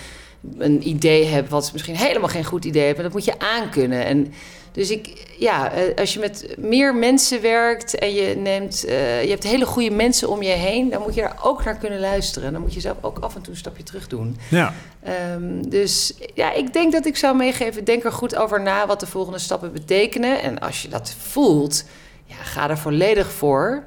een 0.58 0.88
idee 0.88 1.26
heb. 1.26 1.50
wat 1.50 1.70
misschien 1.74 1.96
helemaal 1.96 2.30
geen 2.30 2.46
goed 2.46 2.66
idee 2.66 2.88
is. 2.90 2.94
Maar 2.94 3.04
dat 3.04 3.14
moet 3.14 3.26
je 3.26 3.40
aankunnen. 3.40 4.06
En 4.06 4.34
dus 4.74 4.92
ik, 4.92 5.28
ja, 5.38 5.72
eh, 5.72 5.96
als 5.96 6.14
je 6.14 6.20
met 6.20 6.56
meer 6.58 6.96
mensen 6.96 7.42
werkt 7.42 7.96
en 7.96 8.14
je 8.14 8.36
neemt, 8.36 8.86
eh, 8.86 9.24
je 9.24 9.30
hebt 9.30 9.44
hele 9.44 9.66
goede 9.66 9.92
mensen 9.92 10.30
om 10.30 10.42
je 10.42 10.52
heen, 10.52 10.90
dan 10.90 11.02
moet 11.02 11.14
je 11.14 11.22
daar 11.22 11.40
ook 11.42 11.64
naar 11.64 11.78
kunnen 11.78 12.00
luisteren. 12.00 12.52
Dan 12.52 12.62
moet 12.62 12.74
je 12.74 12.80
zelf 12.80 12.98
ook 13.02 13.20
af 13.20 13.36
en 13.36 13.42
toe 13.42 13.54
een 13.54 13.60
stapje 13.60 13.84
terug 13.84 14.08
doen. 14.08 14.38
Ja, 14.50 14.74
Ehm, 15.04 15.70
dus 15.70 16.14
ja, 16.34 16.52
ik 16.52 16.74
denk 16.74 16.92
dat 16.92 17.06
ik 17.06 17.18
zou 17.18 17.36
meegeven, 17.36 17.84
denk 17.84 18.04
er 18.04 18.12
goed 18.12 18.36
over 18.36 18.62
na 18.62 18.88
wat 18.88 19.00
de 19.00 19.08
volgende 19.08 19.40
stappen 19.40 19.74
betekenen. 19.74 20.42
En 20.42 20.60
als 20.60 20.82
je 20.82 20.88
dat 20.88 21.16
voelt, 21.20 21.84
ja, 22.26 22.36
ga 22.36 22.70
er 22.70 22.78
volledig 22.78 23.32
voor. 23.32 23.84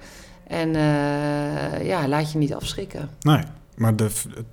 En 0.46 0.76
eh, 0.76 1.86
ja, 1.86 2.08
laat 2.08 2.32
je 2.32 2.38
niet 2.38 2.54
afschrikken. 2.54 3.10
nee. 3.20 3.42
Maar 3.76 3.96
de, 3.96 4.08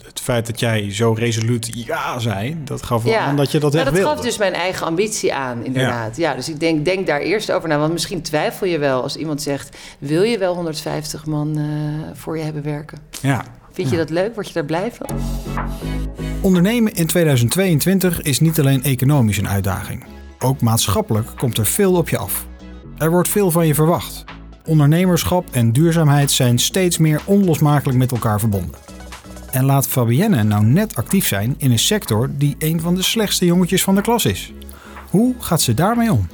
het, 0.06 0.20
feit 0.20 0.46
dat 0.46 0.60
jij 0.60 0.94
zo 0.94 1.14
resoluut 1.14 1.70
ja 1.74 2.20
zei, 2.20 2.58
dat 2.64 2.84
gaf 2.84 3.04
wel 3.04 3.14
Ja. 3.14 3.20
aan 3.20 3.36
dat 3.36 3.52
je 3.52 3.60
dat 3.60 3.74
Nou, 3.74 3.86
echt 3.86 3.94
dat 3.94 4.02
wilde. 4.04 4.16
gaf 4.16 4.26
dus 4.26 4.38
mijn 4.38 4.54
eigen 4.54 4.86
ambitie 4.86 5.34
aan, 5.34 5.66
inderdaad. 5.66 6.18
Ja, 6.18 6.36
dus 6.36 6.50
ik 6.50 6.60
denk, 6.60 6.86
denk 6.86 7.08
daar 7.08 7.20
eerst 7.20 7.52
over 7.52 7.70
na. 7.70 7.78
Want 7.78 7.94
misschien 7.94 8.22
twijfel 8.22 8.68
je 8.68 8.78
wel 8.78 9.02
als 9.02 9.16
iemand 9.16 9.42
zegt... 9.42 9.78
wil 10.00 10.22
je 10.24 10.38
wel 10.38 10.56
150 10.56 11.26
man 11.26 11.58
eh, 11.58 11.64
voor 12.14 12.38
je 12.38 12.44
hebben 12.44 12.64
werken? 12.64 12.98
Ja. 13.22 13.46
Vind 13.72 13.90
je 13.90 13.98
dat 13.98 14.10
leuk? 14.10 14.34
Word 14.34 14.48
je 14.48 14.54
daar 14.54 14.66
blij 14.66 14.92
van? 14.92 15.08
Ondernemen 16.42 16.94
in 16.94 17.08
2022 17.08 18.22
is 18.22 18.40
niet 18.40 18.60
alleen 18.60 18.84
economisch 18.84 19.38
een 19.38 19.48
uitdaging. 19.50 20.04
Ook 20.40 20.62
maatschappelijk 20.62 21.28
komt 21.38 21.58
er 21.58 21.66
veel 21.66 21.94
op 21.96 22.10
je 22.10 22.18
af. 22.18 22.46
Er 22.98 23.10
wordt 23.10 23.30
veel 23.30 23.52
van 23.52 23.68
je 23.68 23.74
verwacht. 23.76 24.24
Ondernemerschap 24.66 25.48
en 25.52 25.72
duurzaamheid 25.72 26.32
zijn 26.32 26.60
steeds 26.60 26.98
meer 26.98 27.22
onlosmakelijk 27.26 27.98
met 27.98 28.12
elkaar 28.12 28.40
verbonden. 28.40 28.76
En 29.54 29.66
laat 29.66 29.88
Fabienne 29.88 30.44
nou 30.44 30.64
net 30.66 30.96
actief 30.96 31.28
zijn 31.28 31.56
in 31.58 31.72
een 31.72 31.80
sector 31.80 32.30
die 32.38 32.56
een 32.60 32.82
van 32.82 32.96
de 32.96 33.02
slechtste 33.02 33.46
jongetjes 33.46 33.84
van 33.84 33.96
de 33.96 34.02
klas 34.02 34.26
is. 34.26 34.54
Hoe 35.10 35.36
gaat 35.40 35.62
ze 35.62 35.74
daarmee 35.74 36.12
om? 36.12 36.28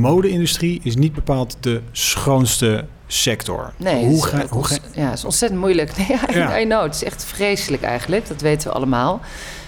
Mode-industrie 0.00 0.80
is 0.82 0.96
niet 0.96 1.12
bepaald 1.12 1.56
de 1.60 1.80
schoonste 1.92 2.86
sector. 3.06 3.72
Nee, 3.76 3.94
het 3.94 4.04
hoe 4.04 4.16
is 4.16 4.24
ga, 4.24 4.46
hoe 4.48 4.64
ga, 4.64 4.76
ja, 4.94 5.08
het 5.08 5.18
is 5.18 5.24
ontzettend 5.24 5.60
moeilijk. 5.60 5.96
Nee, 5.96 6.18
I, 6.30 6.38
Ja. 6.38 6.58
I 6.58 6.64
know. 6.64 6.82
Het 6.82 6.94
is 6.94 7.04
echt 7.04 7.24
vreselijk 7.24 7.82
eigenlijk. 7.82 8.28
Dat 8.28 8.40
weten 8.40 8.68
we 8.68 8.74
allemaal. 8.74 9.20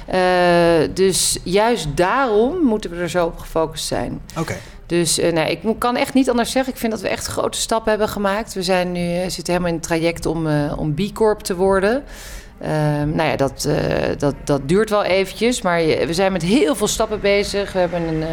Eh, 0.06 0.94
dus 0.94 1.38
juist 1.42 1.86
daarom 1.94 2.62
moeten 2.62 2.90
we 2.90 2.96
er 2.96 3.10
zo 3.10 3.26
op 3.26 3.38
gefocust 3.38 3.86
zijn. 3.86 4.20
Oké. 4.38 4.56
Dus 4.86 5.18
eh, 5.18 5.32
nee, 5.32 5.50
ik 5.50 5.60
kan 5.78 5.96
echt 5.96 6.14
niet 6.14 6.30
anders 6.30 6.50
zeggen. 6.50 6.72
Ik 6.72 6.78
vind 6.78 6.92
dat 6.92 7.00
we 7.00 7.08
echt 7.08 7.26
grote 7.26 7.58
stappen 7.58 7.90
hebben 7.90 8.08
gemaakt. 8.08 8.54
We 8.54 8.62
zijn 8.62 8.92
nu, 8.92 9.14
eh, 9.14 9.28
zitten 9.28 9.46
helemaal 9.46 9.68
in 9.68 9.74
het 9.74 9.82
traject 9.82 10.26
om, 10.26 10.46
eh, 10.46 10.72
om 10.78 10.94
B 10.94 11.00
Corp 11.12 11.40
te 11.40 11.56
worden. 11.56 12.04
Ehm, 12.60 13.10
nou 13.14 13.28
ja, 13.28 13.36
dat, 13.36 13.68
dat, 14.18 14.34
dat 14.44 14.68
duurt 14.68 14.90
wel 14.90 15.04
eventjes. 15.04 15.62
Maar 15.62 15.84
we 15.84 16.14
zijn 16.14 16.32
met 16.32 16.42
heel 16.42 16.74
veel 16.74 16.86
stappen 16.86 17.20
bezig. 17.20 17.72
We 17.72 17.78
hebben 17.78 18.02
een, 18.02 18.24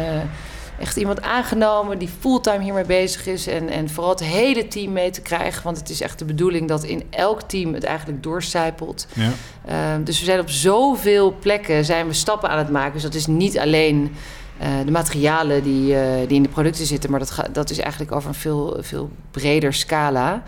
echt 0.78 0.96
iemand 0.96 1.22
aangenomen 1.22 1.98
die 1.98 2.08
fulltime 2.20 2.64
hiermee 2.64 2.84
bezig 2.84 3.26
is. 3.26 3.46
En, 3.46 3.68
en 3.68 3.88
vooral 3.88 4.10
het 4.10 4.24
hele 4.24 4.68
team 4.68 4.92
mee 4.92 5.10
te 5.10 5.20
krijgen. 5.20 5.64
Want 5.64 5.78
het 5.78 5.90
is 5.90 6.00
echt 6.00 6.18
de 6.18 6.24
bedoeling 6.24 6.68
dat 6.68 6.84
in 6.84 7.02
elk 7.10 7.42
team 7.42 7.74
het 7.74 7.84
eigenlijk 7.84 8.22
doorcijpelt. 8.22 9.06
Ja. 9.12 9.30
Ehm, 9.66 10.04
dus 10.04 10.18
we 10.18 10.24
zijn 10.24 10.40
op 10.40 10.50
zoveel 10.50 11.34
plekken 11.40 11.84
zijn 11.84 12.06
we 12.06 12.12
stappen 12.12 12.48
aan 12.48 12.58
het 12.58 12.70
maken. 12.70 12.92
Dus 12.92 13.02
dat 13.02 13.14
is 13.14 13.26
niet 13.26 13.58
alleen 13.58 14.16
de 14.84 14.90
materialen 14.90 15.62
die, 15.62 15.96
eh, 15.98 16.28
die 16.28 16.36
in 16.36 16.42
de 16.42 16.48
producten 16.48 16.86
zitten, 16.86 17.10
maar 17.10 17.18
dat, 17.20 17.30
ga- 17.30 17.48
dat 17.52 17.70
is 17.70 17.78
eigenlijk 17.78 18.12
over 18.12 18.28
een 18.28 18.34
veel, 18.34 18.76
veel 18.80 19.10
breder 19.30 19.72
scala. 19.74 20.42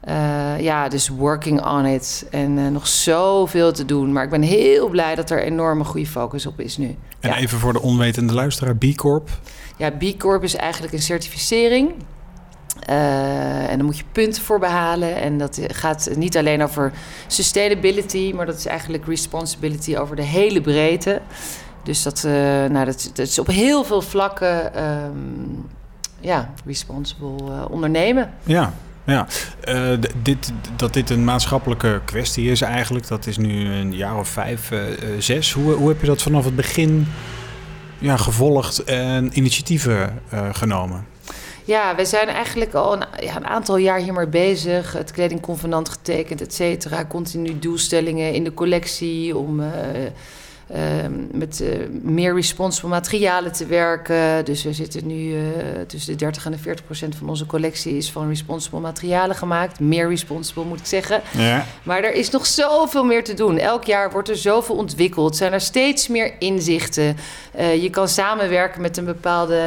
Eh, 0.00 0.60
ja, 0.60 0.88
dus 0.88 1.08
working 1.08 1.64
on 1.66 1.84
it. 1.86 2.26
En 2.30 2.58
eh, 2.58 2.66
nog 2.68 2.86
zoveel 2.86 3.72
te 3.72 3.84
doen. 3.84 4.12
Maar 4.12 4.24
ik 4.24 4.30
ben 4.30 4.42
heel 4.42 4.88
blij 4.88 5.14
dat 5.14 5.30
er 5.30 5.42
enorme 5.42 5.84
goede 5.84 6.06
focus 6.06 6.46
op 6.46 6.60
is 6.60 6.76
nu. 6.76 6.96
En 7.20 7.30
ja. 7.30 7.36
even 7.36 7.58
voor 7.58 7.72
de 7.72 7.82
onwetende 7.82 8.32
luisteraar, 8.34 8.76
B 8.76 8.84
Corp. 8.96 9.28
Ja, 9.76 9.90
B 9.90 10.04
Corp 10.18 10.42
is 10.42 10.54
eigenlijk 10.54 10.92
een 10.92 11.02
certificering. 11.02 11.92
Eh, 12.86 13.70
en 13.70 13.76
daar 13.76 13.84
moet 13.84 13.98
je 13.98 14.04
punten 14.12 14.42
voor 14.42 14.58
behalen. 14.58 15.16
En 15.16 15.38
dat 15.38 15.60
gaat 15.66 16.10
niet 16.16 16.36
alleen 16.36 16.62
over 16.62 16.92
sustainability, 17.26 18.32
maar 18.34 18.46
dat 18.46 18.56
is 18.58 18.66
eigenlijk 18.66 19.06
responsibility 19.06 19.96
over 19.96 20.16
de 20.16 20.22
hele 20.22 20.60
breedte. 20.60 21.20
Dus 21.82 22.02
dat, 22.02 22.24
eh, 22.24 22.32
nou, 22.64 22.84
dat, 22.84 23.10
dat 23.14 23.26
is 23.26 23.38
op 23.38 23.46
heel 23.46 23.84
veel 23.84 24.02
vlakken 24.02 24.74
ehm, 24.74 25.10
ja, 26.20 26.52
responsible 26.64 27.36
eh, 27.36 27.64
ondernemen. 27.70 28.32
Ja, 28.42 28.72
ja. 29.04 29.26
Eh, 29.60 29.90
dit, 30.22 30.52
dat 30.76 30.92
dit 30.92 31.10
een 31.10 31.24
maatschappelijke 31.24 32.00
kwestie 32.04 32.50
is 32.50 32.60
eigenlijk, 32.60 33.08
dat 33.08 33.26
is 33.26 33.36
nu 33.36 33.66
een 33.66 33.94
jaar 33.94 34.18
of 34.18 34.28
vijf, 34.28 34.72
zes. 35.18 35.52
Hoe, 35.52 35.72
hoe 35.72 35.88
heb 35.88 36.00
je 36.00 36.06
dat 36.06 36.22
vanaf 36.22 36.44
het 36.44 36.56
begin 36.56 37.06
ja, 37.98 38.16
gevolgd 38.16 38.84
en 38.84 39.38
initiatieven 39.38 40.22
genomen? 40.52 41.06
Ja, 41.64 41.94
we 41.96 42.04
zijn 42.04 42.28
eigenlijk 42.28 42.74
al 42.74 42.92
een, 42.92 43.04
ja, 43.20 43.36
een 43.36 43.46
aantal 43.46 43.76
jaar 43.76 43.98
hiermee 43.98 44.26
bezig. 44.26 44.92
Het 44.92 45.10
kledingconvenant 45.10 45.88
getekend, 45.88 46.40
et 46.40 46.54
cetera. 46.54 47.04
Continu 47.06 47.58
doelstellingen 47.58 48.32
in 48.32 48.44
de 48.44 48.54
collectie 48.54 49.36
om 49.36 49.62
met 51.32 51.60
eh, 51.60 51.68
meer 52.02 52.34
responsible 52.34 52.88
materialen 52.88 53.52
te 53.52 53.66
werken. 53.66 54.44
Dus 54.44 54.62
we 54.62 54.72
zitten 54.72 55.06
nu 55.06 55.34
eh, 55.36 55.42
tussen 55.86 56.12
de 56.12 56.18
30 56.18 56.44
en 56.44 56.50
de 56.52 56.58
40 56.58 56.84
procent 56.84 57.14
van 57.16 57.28
onze 57.28 57.46
collectie 57.46 57.96
is 57.96 58.10
van 58.10 58.28
responsible 58.28 58.80
materialen 58.80 59.36
gemaakt. 59.36 59.80
Meer 59.80 60.08
responsible 60.08 60.64
moet 60.64 60.78
ik 60.78 60.86
zeggen. 60.86 61.20
Ja. 61.36 61.66
Maar 61.82 62.02
er 62.02 62.14
is 62.14 62.30
nog 62.30 62.46
zoveel 62.46 63.04
meer 63.04 63.24
te 63.24 63.34
doen. 63.34 63.58
Elk 63.58 63.84
jaar 63.84 64.10
wordt 64.10 64.28
er 64.28 64.36
zoveel 64.36 64.74
ontwikkeld. 64.76 65.36
Zijn 65.36 65.52
er 65.52 65.60
steeds 65.60 66.08
meer 66.08 66.32
inzichten. 66.38 67.16
Eh, 67.52 67.82
je 67.82 67.90
kan 67.90 68.08
samenwerken 68.08 68.80
met 68.80 68.96
een 68.96 69.04
bepaalde 69.04 69.60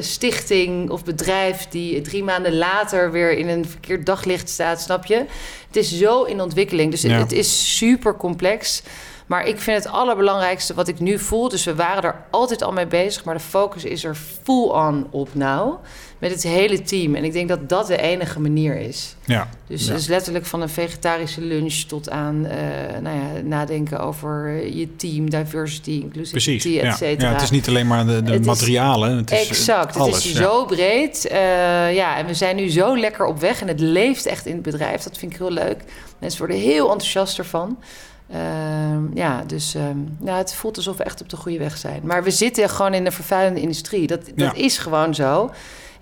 stichting 0.00 0.90
of 0.90 1.04
bedrijf 1.04 1.66
die 1.70 2.00
drie 2.00 2.24
maanden 2.24 2.56
later 2.56 3.10
weer 3.10 3.32
in 3.38 3.48
een 3.48 3.66
verkeerd 3.68 4.06
daglicht 4.06 4.48
staat, 4.48 4.80
snap 4.80 5.06
je? 5.06 5.24
Het 5.66 5.76
is 5.76 5.98
zo 5.98 6.22
in 6.22 6.40
ontwikkeling. 6.40 6.90
Dus 6.90 7.02
Ja. 7.02 7.18
het 7.18 7.32
is 7.32 7.76
super 7.76 8.16
complex. 8.16 8.82
Maar 9.26 9.46
ik 9.46 9.58
vind 9.58 9.84
het 9.84 9.92
allerbelangrijkste 9.92 10.74
wat 10.74 10.88
ik 10.88 10.98
nu 11.00 11.18
voel. 11.18 11.48
Dus 11.48 11.64
we 11.64 11.74
waren 11.74 12.02
er 12.02 12.14
altijd 12.30 12.62
al 12.62 12.72
mee 12.72 12.86
bezig, 12.86 13.24
maar 13.24 13.34
de 13.34 13.40
focus 13.40 13.84
is 13.84 14.04
er 14.04 14.14
full 14.42 14.68
on 14.68 15.06
op 15.10 15.28
nou. 15.34 15.74
Met 16.18 16.30
het 16.30 16.42
hele 16.42 16.82
team. 16.82 17.14
En 17.14 17.24
ik 17.24 17.32
denk 17.32 17.48
dat 17.48 17.68
dat 17.68 17.86
de 17.86 17.96
enige 17.96 18.40
manier 18.40 18.76
is. 18.76 19.16
Ja. 19.24 19.48
Dus, 19.66 19.86
Ja. 19.86 19.92
dus 19.92 20.06
letterlijk 20.06 20.46
van 20.46 20.60
een 20.62 20.68
vegetarische 20.68 21.40
lunch 21.40 21.74
tot 21.74 22.10
aan 22.10 22.46
eh, 22.46 22.56
nou 23.00 23.16
ja, 23.16 23.40
nadenken 23.44 24.00
over 24.00 24.66
je 24.76 24.96
team, 24.96 25.30
diversity, 25.30 25.90
inclusivity, 25.90 26.30
Precies. 26.50 26.64
et 26.76 26.82
Ja. 26.82 26.92
cetera. 26.96 27.28
ja, 27.28 27.32
het 27.34 27.42
is 27.42 27.50
niet 27.50 27.68
alleen 27.68 27.86
maar 27.86 28.06
de, 28.06 28.22
de 28.22 28.30
Het 28.32 28.40
is- 28.40 28.46
materialen. 28.46 29.16
Het 29.16 29.30
is 29.30 29.40
eh, 29.42 29.48
Exact, 29.48 29.96
alles. 29.96 30.14
het 30.16 30.24
is 30.24 30.32
ja. 30.32 30.38
zo 30.42 30.64
breed. 30.64 31.26
Eh, 31.26 31.94
ja, 31.94 32.16
en 32.16 32.26
we 32.26 32.34
zijn 32.34 32.56
nu 32.56 32.68
zo 32.70 32.98
lekker 32.98 33.26
op 33.26 33.40
weg 33.40 33.60
en 33.60 33.68
het 33.68 33.80
leeft 33.80 34.26
echt 34.26 34.46
in 34.46 34.52
het 34.54 34.62
bedrijf. 34.62 35.02
Dat 35.02 35.18
vind 35.18 35.32
ik 35.32 35.38
heel 35.38 35.50
leuk. 35.50 35.84
Mensen 36.18 36.38
worden 36.38 36.56
heel 36.58 36.90
enthousiast 36.90 37.38
ervan. 37.38 37.78
Ehm, 38.32 39.00
ja, 39.14 39.42
dus 39.46 39.74
ehm, 39.74 39.96
ja, 40.24 40.36
het 40.36 40.54
voelt 40.54 40.76
alsof 40.76 40.96
we 40.96 41.04
echt 41.04 41.20
op 41.20 41.28
de 41.28 41.36
goede 41.36 41.58
weg 41.58 41.76
zijn. 41.76 42.00
Maar 42.04 42.22
we 42.24 42.30
zitten 42.30 42.68
gewoon 42.70 42.94
in 42.94 43.06
een 43.06 43.12
vervuilende 43.12 43.60
industrie. 43.60 44.06
Dat, 44.06 44.24
dat 44.24 44.32
Ja. 44.34 44.52
is 44.54 44.78
gewoon 44.78 45.14
zo. 45.14 45.50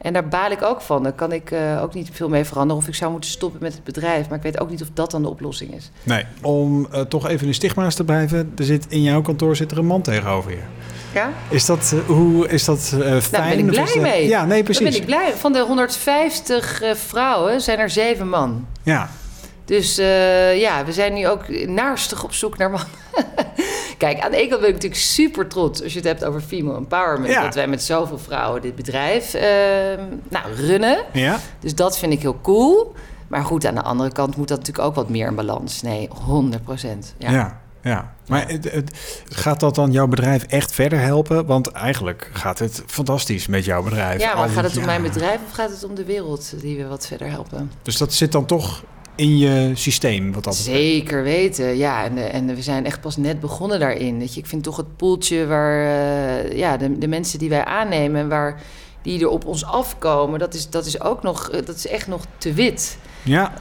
En 0.00 0.12
daar 0.12 0.28
baal 0.28 0.50
ik 0.50 0.62
ook 0.62 0.80
van. 0.80 1.02
Daar 1.02 1.12
kan 1.12 1.32
ik 1.32 1.50
eh, 1.50 1.82
ook 1.82 1.94
niet 1.94 2.08
veel 2.12 2.28
mee 2.28 2.44
veranderen. 2.44 2.82
Of 2.82 2.88
ik 2.88 2.94
zou 2.94 3.10
moeten 3.10 3.30
stoppen 3.30 3.62
met 3.62 3.72
het 3.72 3.84
bedrijf. 3.84 4.28
Maar 4.28 4.36
ik 4.36 4.42
weet 4.44 4.60
ook 4.60 4.70
niet 4.70 4.82
of 4.82 4.88
dat 4.94 5.10
dan 5.10 5.22
de 5.22 5.28
oplossing 5.28 5.74
is. 5.74 5.90
Nee, 6.02 6.24
om 6.42 6.86
eh, 6.92 7.00
toch 7.00 7.28
even 7.28 7.46
in 7.46 7.54
stigma's 7.54 7.94
te 7.94 8.04
blijven. 8.04 8.52
Er 8.56 8.64
zit, 8.64 8.86
in 8.88 9.02
jouw 9.02 9.22
kantoor 9.22 9.56
zit 9.56 9.70
er 9.70 9.78
een 9.78 9.86
man 9.86 10.02
tegenover 10.02 10.50
je. 10.50 10.62
Ja? 11.14 11.30
Is 11.48 11.66
dat, 11.66 11.92
eh, 11.94 11.98
hoe, 12.14 12.48
is 12.48 12.64
dat 12.64 12.80
fijn? 12.88 13.00
Nou, 13.00 13.20
daar 13.30 13.48
ben 13.48 13.58
ik 13.58 13.66
blij 13.66 13.84
dat- 13.84 13.96
mee. 14.02 14.28
Ja, 14.28 14.44
nee, 14.44 14.62
precies. 14.62 14.82
Daar 14.82 14.92
ben 14.92 15.00
ik 15.00 15.06
blij. 15.06 15.32
Van 15.36 15.52
de 15.52 15.60
150 15.60 16.80
eh, 16.82 16.94
vrouwen 16.94 17.60
zijn 17.60 17.78
er 17.78 17.90
zeven 17.90 18.28
man. 18.28 18.66
Ja, 18.82 19.10
Dus 19.70 19.98
eh, 19.98 20.60
ja, 20.60 20.84
we 20.84 20.92
zijn 20.92 21.12
nu 21.14 21.28
ook 21.28 21.48
naarstig 21.66 22.24
op 22.24 22.32
zoek 22.32 22.56
naar 22.58 22.70
mannen. 22.70 22.88
Kijk, 23.98 24.20
aan 24.20 24.30
de 24.30 24.36
ene 24.36 24.48
kant 24.48 24.60
ben 24.60 24.68
ik 24.68 24.74
natuurlijk 24.74 25.00
super 25.00 25.46
trots 25.46 25.82
als 25.82 25.92
je 25.92 25.98
het 25.98 26.08
hebt 26.08 26.24
over 26.24 26.40
female 26.40 26.76
empowerment. 26.76 27.32
Ja. 27.32 27.42
Dat 27.42 27.54
wij 27.54 27.66
met 27.66 27.82
zoveel 27.82 28.18
vrouwen 28.18 28.62
dit 28.62 28.74
bedrijf 28.74 29.34
eh, 29.34 29.44
nou, 30.28 30.54
runnen. 30.54 31.04
ja. 31.12 31.38
Dus 31.60 31.74
dat 31.74 31.98
vind 31.98 32.12
ik 32.12 32.20
heel 32.20 32.38
cool. 32.42 32.94
Maar 33.28 33.44
goed, 33.44 33.66
aan 33.66 33.74
de 33.74 33.82
andere 33.82 34.12
kant 34.12 34.36
moet 34.36 34.48
dat 34.48 34.58
natuurlijk 34.58 34.86
ook 34.88 34.94
wat 34.94 35.08
meer 35.08 35.26
in 35.26 35.34
balans. 35.34 35.82
Nee, 35.82 36.08
100 36.24 36.62
procent. 36.64 37.14
Ja. 37.18 37.30
Ja. 37.30 37.60
ja, 37.82 38.14
Maar 38.26 38.48
het, 38.48 38.72
het- 38.72 38.98
gaat 39.28 39.60
dat 39.60 39.74
dan 39.74 39.92
jouw 39.92 40.06
bedrijf 40.06 40.42
echt 40.42 40.72
verder 40.72 41.00
helpen? 41.00 41.46
Want 41.46 41.70
eigenlijk 41.70 42.30
gaat 42.32 42.58
het 42.58 42.82
fantastisch 42.86 43.46
met 43.46 43.64
jouw 43.64 43.82
bedrijf. 43.82 44.20
Ja, 44.20 44.34
maar 44.34 44.48
gaat 44.48 44.64
het 44.64 44.76
om 44.76 44.84
mijn 44.84 45.02
bedrijf 45.02 45.38
of 45.46 45.52
gaat 45.52 45.70
het 45.70 45.84
om 45.84 45.94
de 45.94 46.04
wereld 46.04 46.52
die 46.60 46.76
we 46.76 46.86
wat 46.86 47.06
verder 47.06 47.30
helpen? 47.30 47.70
Dus 47.82 47.96
dat 47.96 48.12
zit 48.12 48.32
dan 48.32 48.46
toch 48.46 48.82
in 49.20 49.38
je 49.38 49.70
systeem 49.74 50.32
wat 50.32 50.44
dat. 50.44 50.56
Zeker 50.56 51.22
weten, 51.22 51.76
ja. 51.76 52.04
En, 52.04 52.18
eh, 52.18 52.34
en 52.34 52.46
we 52.54 52.62
zijn 52.62 52.86
echt 52.86 53.00
pas 53.00 53.16
net 53.16 53.40
begonnen 53.40 53.80
daarin. 53.80 54.18
Weet 54.18 54.34
je, 54.34 54.40
ik 54.40 54.46
vind 54.46 54.62
toch 54.62 54.76
het 54.76 54.96
poeltje 54.96 55.46
waar 55.46 55.84
eh, 55.84 56.56
ja, 56.58 56.76
de, 56.76 56.98
de 56.98 57.08
mensen 57.08 57.38
die 57.38 57.48
wij 57.48 57.64
aannemen, 57.64 58.28
waar 58.28 58.62
die 59.02 59.20
er 59.20 59.28
op 59.28 59.46
ons 59.46 59.64
afkomen, 59.64 60.38
dat 60.38 60.54
is, 60.54 60.70
dat 60.70 60.86
is 60.86 61.00
ook 61.00 61.22
nog, 61.22 61.48
eh, 61.48 61.66
dat 61.66 61.76
is 61.76 61.86
echt 61.86 62.06
nog 62.06 62.24
te 62.38 62.52
wit. 62.52 62.98
Ja, 63.22 63.52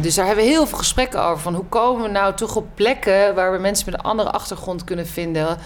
dus 0.00 0.14
daar 0.14 0.26
hebben 0.26 0.44
we 0.44 0.50
heel 0.50 0.66
veel 0.66 0.78
gesprekken 0.78 1.24
over. 1.24 1.42
Van 1.42 1.54
hoe 1.54 1.64
komen 1.64 2.02
we 2.02 2.08
nou 2.08 2.34
toch 2.34 2.56
op 2.56 2.66
plekken 2.74 3.34
waar 3.34 3.52
we 3.52 3.58
mensen 3.58 3.90
met 3.90 3.94
een 3.94 4.04
andere 4.04 4.30
achtergrond 4.30 4.84
kunnen 4.84 5.06
vinden, 5.06 5.58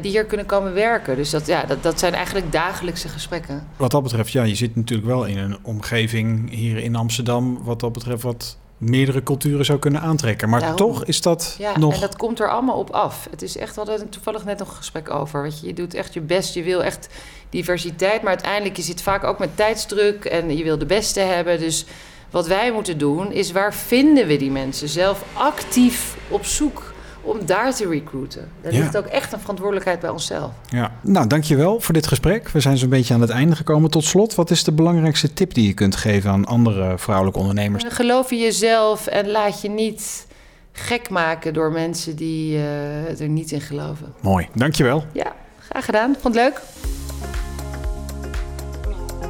die 0.00 0.10
hier 0.10 0.24
kunnen 0.24 0.46
komen 0.46 0.72
werken. 0.72 1.16
Dus 1.16 1.30
dat, 1.30 1.46
ja, 1.46 1.64
dat, 1.64 1.82
dat 1.82 1.98
zijn 1.98 2.14
eigenlijk 2.14 2.52
dagelijkse 2.52 3.08
gesprekken. 3.08 3.66
wat 3.76 3.90
dat 3.90 4.02
betreft, 4.02 4.32
ja, 4.32 4.42
je 4.42 4.54
zit 4.54 4.76
natuurlijk 4.76 5.08
wel 5.08 5.24
in 5.24 5.38
een 5.38 5.56
omgeving 5.62 6.50
hier 6.50 6.76
in 6.76 6.96
Amsterdam, 6.96 7.64
wat 7.64 7.80
dat 7.80 7.92
betreft, 7.92 8.22
wat 8.22 8.56
meerdere 8.78 9.22
culturen 9.22 9.64
zou 9.64 9.78
kunnen 9.78 10.00
aantrekken. 10.00 10.48
Maar 10.48 10.60
Daarom. 10.60 10.76
toch 10.78 11.04
is 11.04 11.20
dat 11.20 11.54
Ja, 11.58 11.78
nog. 11.78 11.94
en 11.94 12.00
dat 12.00 12.16
komt 12.16 12.40
er 12.40 12.50
allemaal 12.50 12.78
op 12.78 12.90
af. 12.90 13.26
Het 13.30 13.42
is 13.42 13.56
echt, 13.56 13.74
we 13.74 13.80
hadden 13.84 14.08
toevallig 14.08 14.44
net 14.44 14.58
nog 14.58 14.68
een 14.68 14.74
gesprek 14.76 15.10
over. 15.10 15.42
Weet 15.42 15.60
je, 15.60 15.66
je 15.66 15.72
doet 15.74 15.94
echt 15.94 16.14
je 16.14 16.20
best, 16.20 16.54
je 16.54 16.62
wil 16.62 16.82
echt 16.84 17.08
diversiteit, 17.50 18.20
maar 18.20 18.30
uiteindelijk 18.30 18.76
je 18.76 18.82
zit 18.82 19.02
vaak 19.02 19.24
ook 19.24 19.38
met 19.38 19.56
tijdsdruk 19.56 20.24
en 20.24 20.56
je 20.56 20.64
wil 20.64 20.78
de 20.78 20.86
beste 20.86 21.20
hebben. 21.20 21.58
Dus 21.58 21.84
wat 22.30 22.46
wij 22.46 22.72
moeten 22.72 22.98
doen 22.98 23.32
is 23.32 23.52
waar 23.52 23.74
vinden 23.74 24.26
we 24.26 24.36
die 24.36 24.50
mensen 24.50 24.88
zelf 24.88 25.24
actief 25.32 26.16
op 26.28 26.44
zoek 26.44 26.93
om 27.24 27.46
daar 27.46 27.74
te 27.74 27.88
recruiten. 27.88 28.48
Daar 28.62 28.72
Ja. 28.72 28.78
ligt 28.80 28.96
ook 28.96 29.06
echt 29.06 29.32
een 29.32 29.40
verantwoordelijkheid 29.40 30.00
bij 30.00 30.10
onszelf. 30.10 30.50
Ja. 30.68 30.92
Nou, 31.00 31.26
dankjewel 31.26 31.80
voor 31.80 31.94
dit 31.94 32.06
gesprek. 32.06 32.48
We 32.48 32.60
zijn 32.60 32.76
zo'n 32.78 32.88
beetje 32.88 33.14
aan 33.14 33.20
het 33.20 33.30
einde 33.30 33.56
gekomen. 33.56 33.90
Tot 33.90 34.04
slot, 34.04 34.34
wat 34.34 34.50
is 34.50 34.64
de 34.64 34.72
belangrijkste 34.72 35.32
tip 35.32 35.54
die 35.54 35.66
je 35.66 35.72
kunt 35.72 35.96
geven 35.96 36.30
aan 36.30 36.44
andere 36.46 36.98
vrouwelijke 36.98 37.38
ondernemers? 37.38 37.84
Geloof 37.88 38.30
in 38.30 38.38
jezelf 38.38 39.06
en 39.06 39.30
laat 39.30 39.60
je 39.62 39.68
niet 39.70 40.26
gek 40.72 41.10
maken 41.10 41.54
door 41.54 41.72
mensen 41.72 42.16
die 42.16 42.56
eh, 42.56 43.20
er 43.20 43.28
niet 43.28 43.50
in 43.52 43.60
geloven. 43.60 44.14
Mooi, 44.20 44.48
dankjewel. 44.54 45.04
Ja, 45.12 45.32
graag 45.68 45.84
gedaan. 45.84 46.16
Vond 46.20 46.34
het 46.34 46.44
leuk. 46.44 46.60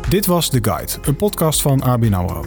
Dit 0.08 0.26
was 0.26 0.48
The 0.48 0.58
Guide, 0.62 0.92
een 1.02 1.16
podcast 1.16 1.62
van 1.62 1.82
ABN 1.82 2.12
AMRO. 2.12 2.44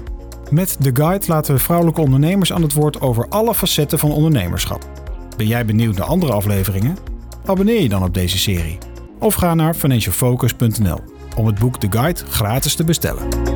Met 0.49 0.77
The 0.81 0.89
Guide 0.93 1.25
laten 1.27 1.53
we 1.53 1.59
vrouwelijke 1.59 2.01
ondernemers 2.01 2.53
aan 2.53 2.61
het 2.61 2.73
woord 2.73 3.01
over 3.01 3.25
alle 3.29 3.53
facetten 3.55 3.99
van 3.99 4.11
ondernemerschap. 4.11 4.96
Ben 5.37 5.47
jij 5.47 5.65
benieuwd 5.65 5.97
naar 5.97 6.07
andere 6.07 6.33
afleveringen? 6.33 6.97
Abonneer 7.45 7.81
je 7.81 7.89
dan 7.89 8.03
op 8.03 8.13
deze 8.13 8.37
serie. 8.37 8.77
Of 9.19 9.33
ga 9.33 9.53
naar 9.53 9.73
financialfocus.nl 9.73 10.99
om 11.35 11.45
het 11.45 11.59
boek 11.59 11.79
The 11.79 11.87
Guide 11.89 12.25
gratis 12.25 12.75
te 12.75 12.83
bestellen. 12.83 13.46